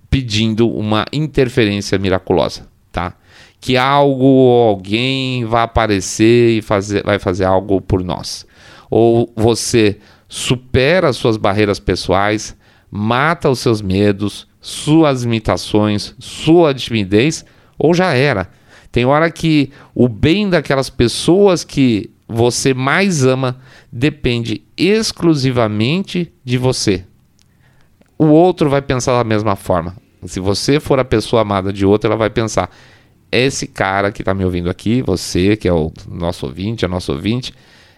pedindo 0.09 0.69
uma 0.69 1.05
interferência 1.13 1.97
miraculosa, 1.97 2.67
tá? 2.91 3.13
Que 3.59 3.77
algo 3.77 4.25
ou 4.25 4.69
alguém 4.69 5.45
vai 5.45 5.63
aparecer 5.63 6.57
e 6.57 6.61
fazer, 6.61 7.03
vai 7.03 7.19
fazer 7.19 7.45
algo 7.45 7.79
por 7.79 8.03
nós 8.03 8.45
ou 8.91 9.31
você 9.33 9.97
supera 10.27 11.13
suas 11.13 11.37
barreiras 11.37 11.79
pessoais, 11.79 12.55
mata 12.91 13.49
os 13.49 13.59
seus 13.59 13.81
medos, 13.81 14.45
suas 14.59 15.23
limitações, 15.23 16.13
sua 16.19 16.73
timidez, 16.73 17.45
ou 17.79 17.93
já 17.93 18.13
era. 18.13 18.49
Tem 18.91 19.05
hora 19.05 19.31
que 19.31 19.71
o 19.95 20.09
bem 20.09 20.49
daquelas 20.49 20.89
pessoas 20.89 21.63
que 21.63 22.11
você 22.31 22.73
mais 22.73 23.25
ama 23.25 23.59
depende 23.91 24.63
exclusivamente 24.77 26.31
de 26.43 26.57
você. 26.57 27.03
O 28.17 28.27
outro 28.27 28.69
vai 28.69 28.81
pensar 28.81 29.17
da 29.17 29.23
mesma 29.23 29.55
forma. 29.55 29.95
Se 30.25 30.39
você 30.39 30.79
for 30.79 30.99
a 30.99 31.05
pessoa 31.05 31.41
amada 31.41 31.73
de 31.73 31.85
outro, 31.85 32.07
ela 32.07 32.17
vai 32.17 32.29
pensar: 32.29 32.69
esse 33.31 33.67
cara 33.67 34.11
que 34.11 34.21
está 34.21 34.33
me 34.33 34.45
ouvindo 34.45 34.69
aqui, 34.69 35.01
você 35.01 35.55
que 35.55 35.67
é 35.67 35.73
o 35.73 35.91
nosso 36.07 36.45
ouvinte, 36.45 36.85
a 36.85 36.87
nosso 36.87 37.11
ouvinte, 37.11 37.53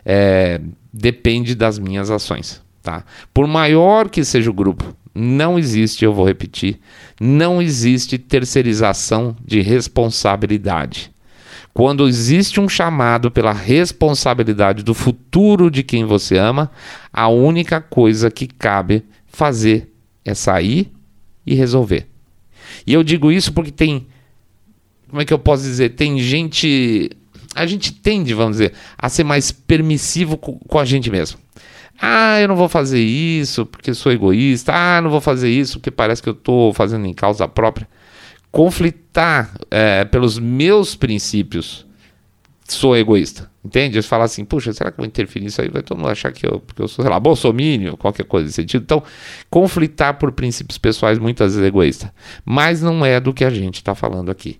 é, 0.06 0.62
depende 0.92 1.56
das 1.56 1.78
minhas 1.78 2.10
ações. 2.10 2.62
Tá? 2.82 3.06
Por 3.34 3.48
maior 3.48 4.10
que 4.10 4.24
seja 4.26 4.50
o 4.50 4.54
grupo, 4.54 4.96
não 5.16 5.58
existe, 5.60 6.04
eu 6.04 6.14
vou 6.14 6.26
repetir, 6.26 6.80
não 7.20 7.62
existe 7.62 8.18
terceirização 8.18 9.36
de 9.44 9.62
responsabilidade. 9.62 11.13
Quando 11.74 12.08
existe 12.08 12.60
um 12.60 12.70
chamado 12.70 13.32
pela 13.32 13.52
responsabilidade 13.52 14.84
do 14.84 14.94
futuro 14.94 15.72
de 15.72 15.82
quem 15.82 16.06
você 16.06 16.38
ama, 16.38 16.70
a 17.12 17.28
única 17.28 17.82
coisa 17.82 18.30
que 18.30 18.48
cabe 18.48 19.04
fazer 19.26 19.92
é 20.24 20.34
sair 20.34 20.92
e 21.46 21.56
resolver. 21.56 22.08
E 22.86 22.94
eu 22.94 23.04
digo 23.04 23.32
isso 23.32 23.52
porque 23.52 23.72
tem. 23.72 24.06
Como 25.10 25.22
é 25.22 25.26
que 25.26 25.34
eu 25.34 25.40
posso 25.40 25.64
dizer? 25.64 25.90
Tem 25.90 26.20
gente 26.20 27.10
a 27.56 27.66
gente 27.66 27.94
tende, 27.94 28.34
vamos 28.34 28.58
dizer, 28.58 28.74
a 28.98 29.10
ser 29.10 29.24
mais 29.24 29.52
permissivo 29.52 30.38
com, 30.38 30.80
a 30.80 30.86
gente 30.86 31.10
mesmo. 31.10 31.40
Ah, 32.02 32.40
eu 32.40 32.48
não 32.48 32.56
vou 32.56 32.68
fazer 32.68 33.00
isso 33.00 33.66
porque 33.66 33.94
sou 33.94 34.12
egoísta. 34.12 34.74
Ah, 34.74 35.02
não 35.02 35.10
vou 35.10 35.22
fazer 35.22 35.50
isso 35.50 35.80
porque 35.80 35.92
parece 35.92 36.22
que 36.22 36.30
eu 36.30 36.34
estou 36.34 36.74
fazendo 36.74 37.06
em 37.06 37.14
causa 37.14 37.48
própria. 37.48 37.88
Conflitar 38.54 39.52
é, 39.70 40.06
pelos 40.06 40.40
meus 40.40 40.96
princípios 40.96 41.86
sou 42.68 42.96
egoísta. 42.96 43.52
Entende? 43.66 44.02
Você 44.02 44.08
fala 44.08 44.26
assim, 44.26 44.46
puxa, 44.46 44.74
será 44.74 44.92
que 44.92 44.96
eu 45.00 45.04
vou 45.04 45.08
interferir 45.08 45.46
nisso 45.46 45.62
aí? 45.62 45.70
Vai 45.70 45.82
todo 45.82 45.98
mundo 45.98 46.10
achar 46.10 46.32
que 46.32 46.46
eu, 46.46 46.60
porque 46.60 46.82
eu 46.82 46.88
sou, 46.88 47.04
sei 47.04 47.10
lá, 47.10 47.20
bolsomínio, 47.20 47.98
qualquer 47.98 48.26
coisa 48.26 48.46
nesse 48.46 48.56
sentido. 48.56 48.84
Então, 48.84 49.02
conflitar 49.50 50.18
por 50.20 50.32
princípios 50.32 50.78
pessoais 50.78 51.18
muitas 51.18 51.54
vezes 51.54 51.64
é 51.64 51.68
egoísta. 51.68 52.14
Mas 52.46 52.82
não 52.82 53.06
é 53.06 53.20
do 53.20 53.34
que 53.34 53.44
a 53.44 53.50
gente 53.50 53.76
está 53.76 53.96
falando 53.96 54.30
aqui. 54.30 54.60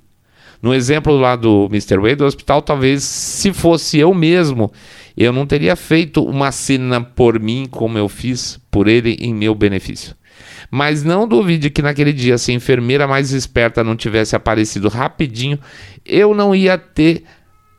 No 0.62 0.74
exemplo 0.74 1.18
lá 1.18 1.36
do 1.36 1.66
Mr. 1.66 1.98
Way 1.98 2.16
do 2.16 2.26
hospital, 2.26 2.62
talvez 2.62 3.04
se 3.04 3.52
fosse 3.52 4.00
eu 4.00 4.14
mesmo, 4.14 4.72
eu 5.16 5.34
não 5.34 5.46
teria 5.46 5.76
feito 5.76 6.24
uma 6.24 6.52
cena 6.52 7.02
por 7.02 7.38
mim 7.38 7.68
como 7.70 7.98
eu 7.98 8.08
fiz 8.08 8.60
por 8.72 8.88
ele 8.88 9.18
em 9.20 9.34
meu 9.34 9.54
benefício. 9.54 10.16
Mas 10.76 11.04
não 11.04 11.28
duvide 11.28 11.70
que 11.70 11.84
naquele 11.84 12.12
dia, 12.12 12.36
se 12.36 12.52
a 12.52 12.56
enfermeira 12.56 13.08
mais 13.08 13.32
esperta 13.32 13.84
não 13.84 13.96
tivesse 13.96 14.36
aparecido 14.36 14.90
rapidinho, 14.90 15.60
eu 16.04 16.34
não 16.34 16.56
ia 16.56 16.80
ter 16.80 17.26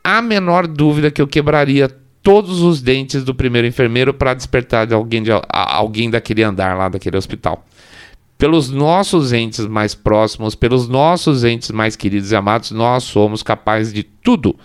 a 0.01 0.21
menor 0.21 0.65
dúvida 0.65 1.11
que 1.11 1.21
eu 1.21 1.27
quebraria 1.27 1.89
todos 2.23 2.61
os 2.61 2.81
dentes 2.81 3.25
do 3.25 3.35
primeiro 3.35 3.67
enfermeiro 3.67 4.13
para 4.13 4.33
despertar 4.33 4.87
de 4.87 4.93
alguém, 4.93 5.21
de, 5.21 5.29
alguém 5.51 6.09
daquele 6.09 6.41
andar 6.41 6.77
lá 6.77 6.87
daquele 6.87 7.17
hospital 7.17 7.65
pelos 8.37 8.69
nossos 8.69 9.33
entes 9.33 9.65
mais 9.65 9.93
próximos, 9.93 10.55
pelos 10.55 10.87
nossos 10.87 11.43
entes 11.43 11.71
mais 11.71 11.97
queridos 11.97 12.31
e 12.31 12.35
amados, 12.37 12.71
nós 12.71 13.03
somos 13.03 13.43
capazes 13.43 13.91
de 13.91 14.03
tudo. 14.03 14.55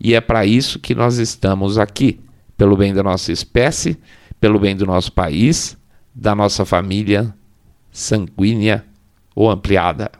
E 0.00 0.12
é 0.12 0.20
para 0.20 0.44
isso 0.44 0.80
que 0.80 0.92
nós 0.92 1.18
estamos 1.18 1.78
aqui, 1.78 2.18
pelo 2.56 2.76
bem 2.76 2.92
da 2.92 3.04
nossa 3.04 3.30
espécie, 3.30 3.96
pelo 4.40 4.58
bem 4.58 4.74
do 4.74 4.86
nosso 4.86 5.12
país, 5.12 5.76
da 6.12 6.34
nossa 6.34 6.64
família 6.64 7.32
sanguínea 7.96 8.84
ou 9.34 9.50
ampliada. 9.50 10.10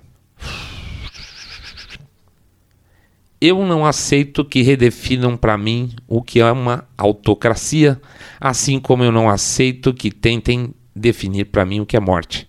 Eu 3.39 3.67
não 3.67 3.85
aceito 3.85 4.47
que 4.47 4.63
redefinam 4.63 5.37
para 5.37 5.59
mim 5.59 5.91
o 6.09 6.23
que 6.23 6.41
é 6.41 6.51
uma 6.51 6.89
autocracia, 6.97 8.01
assim 8.41 8.81
como 8.81 9.05
eu 9.05 9.13
não 9.13 9.29
aceito 9.29 9.93
que 9.93 10.11
tentem 10.11 10.75
definir 10.95 11.45
para 11.47 11.67
mim 11.67 11.81
o 11.81 11.87
que 11.87 11.99
é 11.99 12.01
morte. 12.01 12.49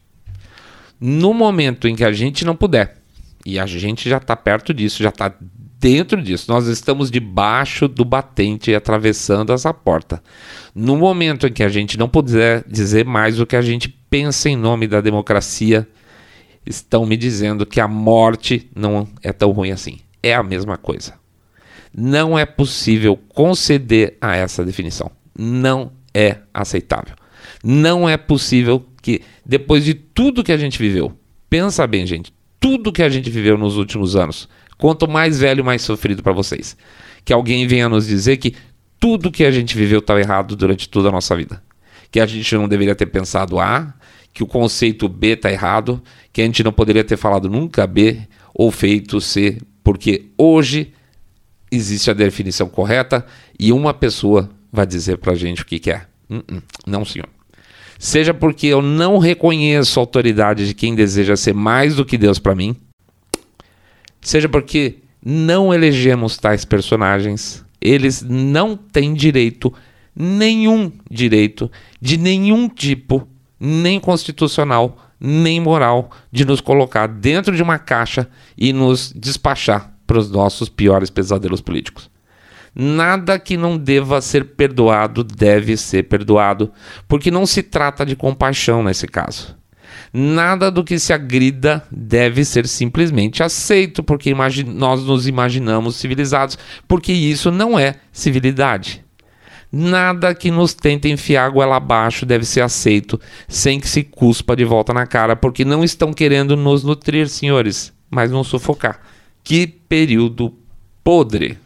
No 1.00 1.34
momento 1.34 1.90
em 1.90 1.96
que 1.96 2.06
a 2.06 2.12
gente 2.14 2.46
não 2.46 2.56
puder, 2.56 2.96
e 3.46 3.60
a 3.60 3.66
gente 3.66 4.10
já 4.10 4.18
está 4.18 4.36
perto 4.36 4.74
disso, 4.74 5.04
já 5.04 5.10
está 5.10 5.36
dentro 5.80 6.22
disso, 6.22 6.52
nós 6.52 6.68
estamos 6.68 7.12
debaixo 7.12 7.88
do 7.88 8.04
batente 8.04 8.72
e 8.72 8.76
atravessando 8.76 9.54
essa 9.54 9.74
porta. 9.74 10.22
No 10.74 10.98
momento 10.98 11.48
em 11.48 11.54
que 11.54 11.64
a 11.64 11.70
gente 11.70 11.98
não 11.98 12.10
puder 12.10 12.64
dizer 12.68 13.06
mais 13.06 13.40
o 13.40 13.46
que 13.46 13.56
a 13.56 13.62
gente 13.62 13.90
pensa 14.10 14.50
em 14.50 14.56
nome 14.56 14.88
da 14.88 15.02
democracia, 15.02 15.88
estão 16.66 17.06
me 17.06 17.16
dizendo 17.16 17.66
que 17.66 17.80
a 17.80 17.88
morte 17.88 18.70
não 18.76 19.08
é 19.22 19.32
tão 19.32 19.52
ruim 19.52 19.72
assim. 19.72 20.00
É 20.22 20.34
a 20.34 20.44
mesma 20.44 20.78
coisa. 20.78 21.14
Não 21.96 22.38
é 22.38 22.46
possível 22.46 23.18
conceder 23.30 24.18
a 24.20 24.36
essa 24.36 24.64
definição. 24.66 25.12
Não 25.38 25.92
é 26.14 26.38
aceitável. 26.54 27.16
Não 27.64 28.08
é 28.08 28.18
possível 28.18 28.86
que 29.02 29.22
depois 29.46 29.86
de 29.86 29.94
tudo 29.94 30.44
que 30.44 30.52
a 30.52 30.58
gente 30.58 30.78
viveu, 30.78 31.18
pensa 31.50 31.88
bem, 31.88 32.06
gente, 32.06 32.34
tudo 32.60 32.92
que 32.92 33.04
a 33.04 33.10
gente 33.10 33.30
viveu 33.30 33.58
nos 33.58 33.78
últimos 33.78 34.16
anos, 34.16 34.50
quanto 34.78 35.08
mais 35.08 35.40
velho, 35.40 35.64
mais 35.64 35.82
sofrido 35.82 36.22
para 36.22 36.34
vocês. 36.34 36.78
Que 37.24 37.34
alguém 37.34 37.68
venha 37.68 37.90
nos 37.90 38.08
dizer 38.08 38.38
que 38.38 38.56
tudo 39.00 39.32
que 39.32 39.44
a 39.44 39.52
gente 39.52 39.76
viveu 39.78 40.00
estava 40.00 40.20
errado 40.20 40.56
durante 40.56 40.88
toda 40.90 41.10
a 41.10 41.12
nossa 41.12 41.36
vida. 41.36 41.62
Que 42.12 42.20
a 42.20 42.26
gente 42.26 42.56
não 42.56 42.68
deveria 42.68 42.96
ter 42.96 43.08
pensado 43.08 43.60
A, 43.60 43.94
que 44.34 44.44
o 44.44 44.48
conceito 44.48 45.10
B 45.10 45.30
está 45.30 45.52
errado, 45.52 46.02
que 46.32 46.42
a 46.42 46.46
gente 46.46 46.64
não 46.64 46.72
poderia 46.72 47.04
ter 47.04 47.18
falado 47.18 47.50
nunca 47.50 47.86
B 47.86 48.22
ou 48.54 48.72
feito 48.72 49.20
C, 49.20 49.58
porque 49.84 50.30
hoje 50.38 50.94
existe 51.72 52.10
a 52.10 52.14
definição 52.14 52.70
correta 52.70 53.26
e 53.60 53.74
uma 53.74 53.94
pessoa 53.94 54.50
vai 54.72 54.86
dizer 54.86 55.18
para 55.18 55.34
a 55.34 55.36
gente 55.36 55.64
o 55.64 55.66
que, 55.66 55.80
que 55.80 55.92
é. 55.92 56.06
Hum, 56.30 56.42
hum, 56.52 56.62
não, 56.86 57.04
senhor 57.04 57.28
seja 58.00 58.34
porque 58.34 58.68
eu 58.68 58.82
não 58.82 59.18
reconheço 59.18 60.00
a 60.00 60.04
autoridade 60.04 60.68
de 60.68 60.74
quem 60.74 60.96
deseja 60.96 61.36
ser 61.36 61.54
mais 61.54 61.96
do 61.96 62.06
que 62.06 62.18
Deus 62.18 62.40
para 62.40 62.56
mim, 62.56 62.76
seja 64.22 64.50
porque 64.50 65.00
não 65.24 65.74
elegemos 65.74 66.38
tais 66.38 66.66
personagens, 66.66 67.66
eles 67.82 68.22
não 68.22 68.76
têm 68.76 69.14
direito, 69.14 69.74
nenhum 70.16 70.92
direito, 71.10 71.72
de 72.02 72.18
nenhum 72.18 72.68
tipo, 72.70 73.28
nem 73.60 74.00
constitucional, 74.00 74.98
nem 75.20 75.60
moral, 75.60 76.12
de 76.32 76.46
nos 76.46 76.62
colocar 76.62 77.08
dentro 77.08 77.56
de 77.56 77.64
uma 77.64 77.80
caixa 77.80 78.30
e 78.58 78.72
nos 78.72 79.12
despachar 79.16 79.94
para 80.06 80.18
os 80.18 80.30
nossos 80.32 80.70
piores 80.70 81.10
pesadelos 81.10 81.62
políticos. 81.62 82.10
Nada 82.74 83.40
que 83.40 83.58
não 83.58 83.76
deva 83.78 84.22
ser 84.22 84.56
perdoado 84.56 85.24
deve 85.24 85.76
ser 85.76 86.04
perdoado, 86.04 86.72
porque 87.08 87.32
não 87.32 87.46
se 87.46 87.64
trata 87.64 88.06
de 88.06 88.16
compaixão 88.16 88.84
nesse 88.84 89.08
caso. 89.08 89.58
Nada 90.14 90.72
do 90.72 90.84
que 90.84 90.98
se 90.98 91.12
agrida 91.12 91.84
deve 91.92 92.46
ser 92.46 92.68
simplesmente 92.68 93.44
aceito, 93.44 94.02
porque 94.02 94.34
nós 94.34 95.04
nos 95.04 95.28
imaginamos 95.28 95.96
civilizados, 95.98 96.58
porque 96.88 97.12
isso 97.12 97.52
não 97.52 97.78
é 97.78 97.96
civilidade. 98.12 99.04
Nada 99.72 100.34
que 100.34 100.50
nos 100.50 100.74
tente 100.74 101.10
enfiar 101.10 101.50
goela 101.50 101.76
abaixo 101.76 102.26
deve 102.26 102.46
ser 102.46 102.62
aceito 102.62 103.20
sem 103.48 103.80
que 103.80 103.88
se 103.88 104.02
cuspa 104.02 104.56
de 104.56 104.64
volta 104.64 104.94
na 104.94 105.06
cara, 105.06 105.36
porque 105.36 105.66
não 105.66 105.84
estão 105.84 106.14
querendo 106.14 106.56
nos 106.56 106.84
nutrir, 106.84 107.28
senhores, 107.28 107.94
mas 108.10 108.32
nos 108.32 108.48
sufocar. 108.48 109.02
Que 109.44 109.68
período 109.68 110.54
podre! 111.04 111.58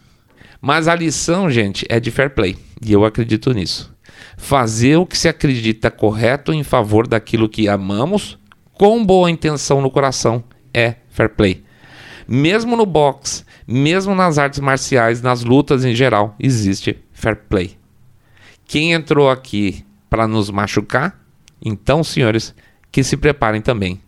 Mas 0.59 0.87
a 0.87 0.95
lição, 0.95 1.49
gente, 1.49 1.85
é 1.89 1.99
de 1.99 2.11
fair 2.11 2.31
play. 2.31 2.55
E 2.83 2.91
eu 2.91 3.03
acredito 3.05 3.51
nisso. 3.51 3.91
Fazer 4.37 4.97
o 4.97 5.05
que 5.05 5.17
se 5.17 5.27
acredita 5.27 5.91
correto 5.91 6.53
em 6.53 6.63
favor 6.63 7.07
daquilo 7.07 7.49
que 7.49 7.67
amamos, 7.67 8.37
com 8.73 9.05
boa 9.05 9.29
intenção 9.29 9.81
no 9.81 9.91
coração, 9.91 10.43
é 10.73 10.95
fair 11.09 11.29
play. 11.29 11.63
Mesmo 12.27 12.75
no 12.75 12.85
boxe, 12.85 13.43
mesmo 13.67 14.15
nas 14.15 14.37
artes 14.37 14.59
marciais, 14.59 15.21
nas 15.21 15.43
lutas 15.43 15.85
em 15.85 15.93
geral, 15.93 16.35
existe 16.39 16.97
fair 17.11 17.35
play. 17.35 17.77
Quem 18.65 18.93
entrou 18.93 19.29
aqui 19.29 19.85
para 20.09 20.27
nos 20.27 20.49
machucar, 20.49 21.19
então, 21.63 22.03
senhores, 22.03 22.55
que 22.91 23.03
se 23.03 23.15
preparem 23.15 23.61
também 23.61 24.01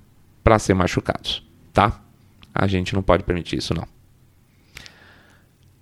para 0.44 0.60
ser 0.60 0.74
machucados, 0.74 1.46
tá? 1.72 2.02
A 2.54 2.68
gente 2.68 2.94
não 2.94 3.04
pode 3.04 3.24
permitir 3.24 3.58
isso, 3.58 3.74
não. 3.74 3.88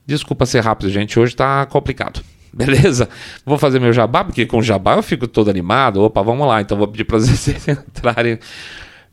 Desculpa 0.06 0.46
ser 0.46 0.62
rápido, 0.62 0.89
gente. 0.89 1.20
Hoje 1.20 1.36
tá 1.36 1.65
complicado. 1.65 2.24
Beleza? 2.54 3.10
Vou 3.46 3.58
fazer 3.58 3.80
meu 3.80 3.94
jabá, 3.94 4.24
porque 4.24 4.46
com 4.46 4.62
jabá 4.62 4.96
eu 4.96 5.04
fico 5.04 5.28
todo 5.28 5.50
animado. 5.50 6.04
Opa, 6.04 6.22
vamos 6.22 6.48
lá. 6.48 6.62
Então 6.62 6.78
vou 6.78 6.88
pedir 6.88 7.06
para 7.06 7.18
vocês 7.18 7.68
entrarem 7.68 8.38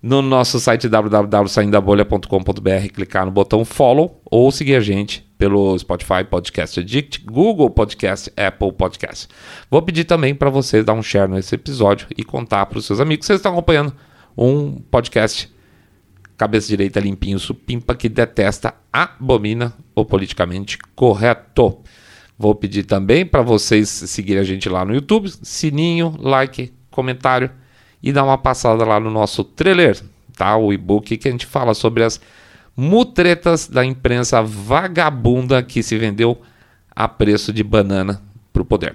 no 0.02 0.20
nosso 0.22 0.58
site 0.60 0.88
www.saindabolha.com.br, 0.88 2.88
clicar 2.92 3.26
no 3.26 3.32
botão 3.32 3.64
follow 3.64 4.20
ou 4.24 4.50
seguir 4.50 4.74
a 4.76 4.80
gente 4.80 5.28
pelo 5.36 5.78
Spotify 5.78 6.24
Podcast 6.28 6.80
Addict, 6.80 7.24
Google 7.24 7.70
Podcast, 7.70 8.32
Apple 8.36 8.72
Podcast. 8.72 9.28
Vou 9.70 9.80
pedir 9.82 10.02
também 10.04 10.34
para 10.34 10.50
vocês 10.50 10.84
dar 10.84 10.94
um 10.94 11.02
share 11.02 11.30
nesse 11.30 11.54
episódio 11.54 12.08
e 12.16 12.24
contar 12.24 12.66
para 12.66 12.78
os 12.78 12.86
seus 12.86 12.98
amigos 13.00 13.20
que 13.20 13.26
vocês 13.26 13.38
estão 13.38 13.52
acompanhando 13.52 13.94
um 14.36 14.80
podcast 14.90 15.48
cabeça 16.36 16.68
direita 16.68 17.00
limpinho, 17.00 17.38
supimpa, 17.38 17.94
que 17.96 18.08
detesta, 18.08 18.74
abomina 18.92 19.72
o 19.94 20.04
politicamente 20.04 20.78
correto. 20.94 21.78
Vou 22.38 22.54
pedir 22.54 22.84
também 22.84 23.26
para 23.26 23.42
vocês 23.42 23.88
seguirem 23.88 24.40
a 24.40 24.44
gente 24.44 24.68
lá 24.68 24.84
no 24.84 24.94
YouTube, 24.94 25.28
sininho, 25.42 26.14
like, 26.20 26.72
comentário 26.88 27.50
e 28.00 28.12
dar 28.12 28.22
uma 28.22 28.38
passada 28.38 28.84
lá 28.84 29.00
no 29.00 29.10
nosso 29.10 29.42
trailer, 29.42 30.00
tá? 30.36 30.56
O 30.56 30.72
e-book 30.72 31.16
que 31.16 31.26
a 31.26 31.30
gente 31.32 31.46
fala 31.46 31.74
sobre 31.74 32.04
as 32.04 32.20
mutretas 32.76 33.66
da 33.66 33.84
imprensa 33.84 34.40
vagabunda 34.40 35.64
que 35.64 35.82
se 35.82 35.98
vendeu 35.98 36.40
a 36.94 37.08
preço 37.08 37.52
de 37.52 37.64
banana 37.64 38.22
para 38.52 38.62
o 38.62 38.64
poder. 38.64 38.94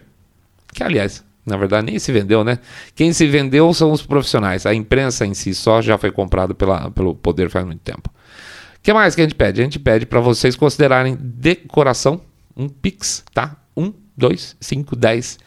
Que, 0.74 0.82
aliás, 0.82 1.22
na 1.46 1.58
verdade, 1.58 1.88
nem 1.88 2.00
se 2.00 2.14
vendeu, 2.14 2.46
né? 2.46 2.60
Quem 2.96 3.12
se 3.12 3.28
vendeu 3.28 3.74
são 3.74 3.92
os 3.92 4.06
profissionais. 4.06 4.66
A 4.66 4.74
imprensa 4.74 5.26
em 5.26 5.34
si 5.34 5.54
só 5.54 5.82
já 5.82 5.98
foi 5.98 6.12
comprada 6.12 6.54
pela, 6.54 6.90
pelo 6.92 7.14
poder 7.14 7.50
faz 7.50 7.66
muito 7.66 7.82
tempo. 7.82 8.10
O 8.10 8.82
que 8.82 8.94
mais 8.94 9.16
que 9.16 9.22
a 9.22 9.26
gente 9.26 9.36
pede? 9.36 9.60
A 9.60 9.64
gente 9.66 9.80
pede 9.80 10.06
para 10.06 10.22
vocês 10.22 10.56
considerarem 10.56 11.18
de 11.20 11.56
coração 11.56 12.22
um 12.56 12.70
Pix, 12.70 13.24
tá? 13.34 13.58
Um, 13.76 13.94
dois, 14.16 14.56
cinco, 14.60 14.96
dez, 14.96 15.40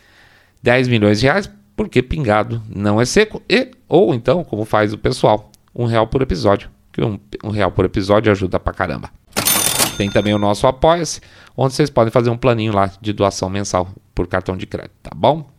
dez 0.63 0.89
milhões 0.89 1.21
de 1.21 1.27
reais, 1.27 1.51
porque 1.77 2.03
pingado 2.03 2.63
não 2.69 3.01
é 3.01 3.05
seco. 3.05 3.43
E, 3.49 3.71
ou 3.89 4.15
então, 4.15 4.43
como 4.43 4.65
faz 4.65 4.93
o 4.93 4.99
pessoal, 4.99 5.51
um 5.75 5.85
real 5.85 6.07
por 6.07 6.23
episódio. 6.23 6.71
Que 6.93 7.03
um, 7.03 7.21
um 7.45 7.51
real 7.51 7.71
por 7.71 7.85
episódio 7.85 8.33
ajuda 8.33 8.59
pra 8.59 8.73
caramba. 8.73 9.11
Tem 9.97 10.11
também 10.11 10.35
o 10.35 10.39
nosso 10.39 10.67
Apoia-se, 10.67 11.21
onde 11.57 11.75
vocês 11.75 11.91
podem 11.91 12.11
fazer 12.11 12.31
um 12.31 12.37
planinho 12.37 12.73
lá 12.73 12.91
de 13.01 13.13
doação 13.13 13.49
mensal 13.49 13.89
por 14.15 14.27
cartão 14.27 14.57
de 14.57 14.67
crédito, 14.67 14.95
tá 15.03 15.11
bom? 15.15 15.51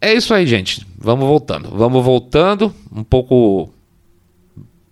É 0.00 0.12
isso 0.12 0.32
aí, 0.32 0.46
gente. 0.46 0.86
Vamos 0.98 1.26
voltando. 1.26 1.70
Vamos 1.70 2.04
voltando. 2.04 2.74
Um 2.92 3.02
pouco 3.02 3.72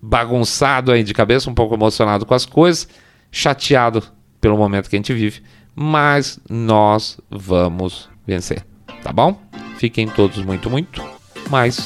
bagunçado 0.00 0.92
aí 0.92 1.02
de 1.02 1.14
cabeça, 1.14 1.48
um 1.48 1.54
pouco 1.54 1.74
emocionado 1.74 2.26
com 2.26 2.34
as 2.34 2.44
coisas, 2.44 2.88
chateado 3.30 4.02
pelo 4.44 4.58
momento 4.58 4.90
que 4.90 4.96
a 4.96 4.98
gente 4.98 5.14
vive, 5.14 5.42
mas 5.74 6.38
nós 6.50 7.18
vamos 7.30 8.10
vencer, 8.26 8.62
tá 9.02 9.10
bom? 9.10 9.40
Fiquem 9.78 10.06
todos 10.06 10.44
muito, 10.44 10.68
muito, 10.68 11.02
mais 11.48 11.76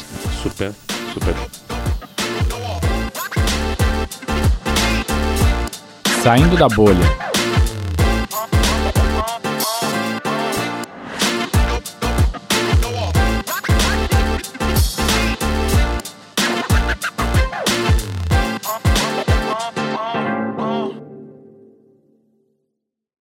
super, 0.42 0.74
super. 1.14 1.36
Saindo 6.20 6.56
da 6.56 6.66
bolha. 6.66 7.27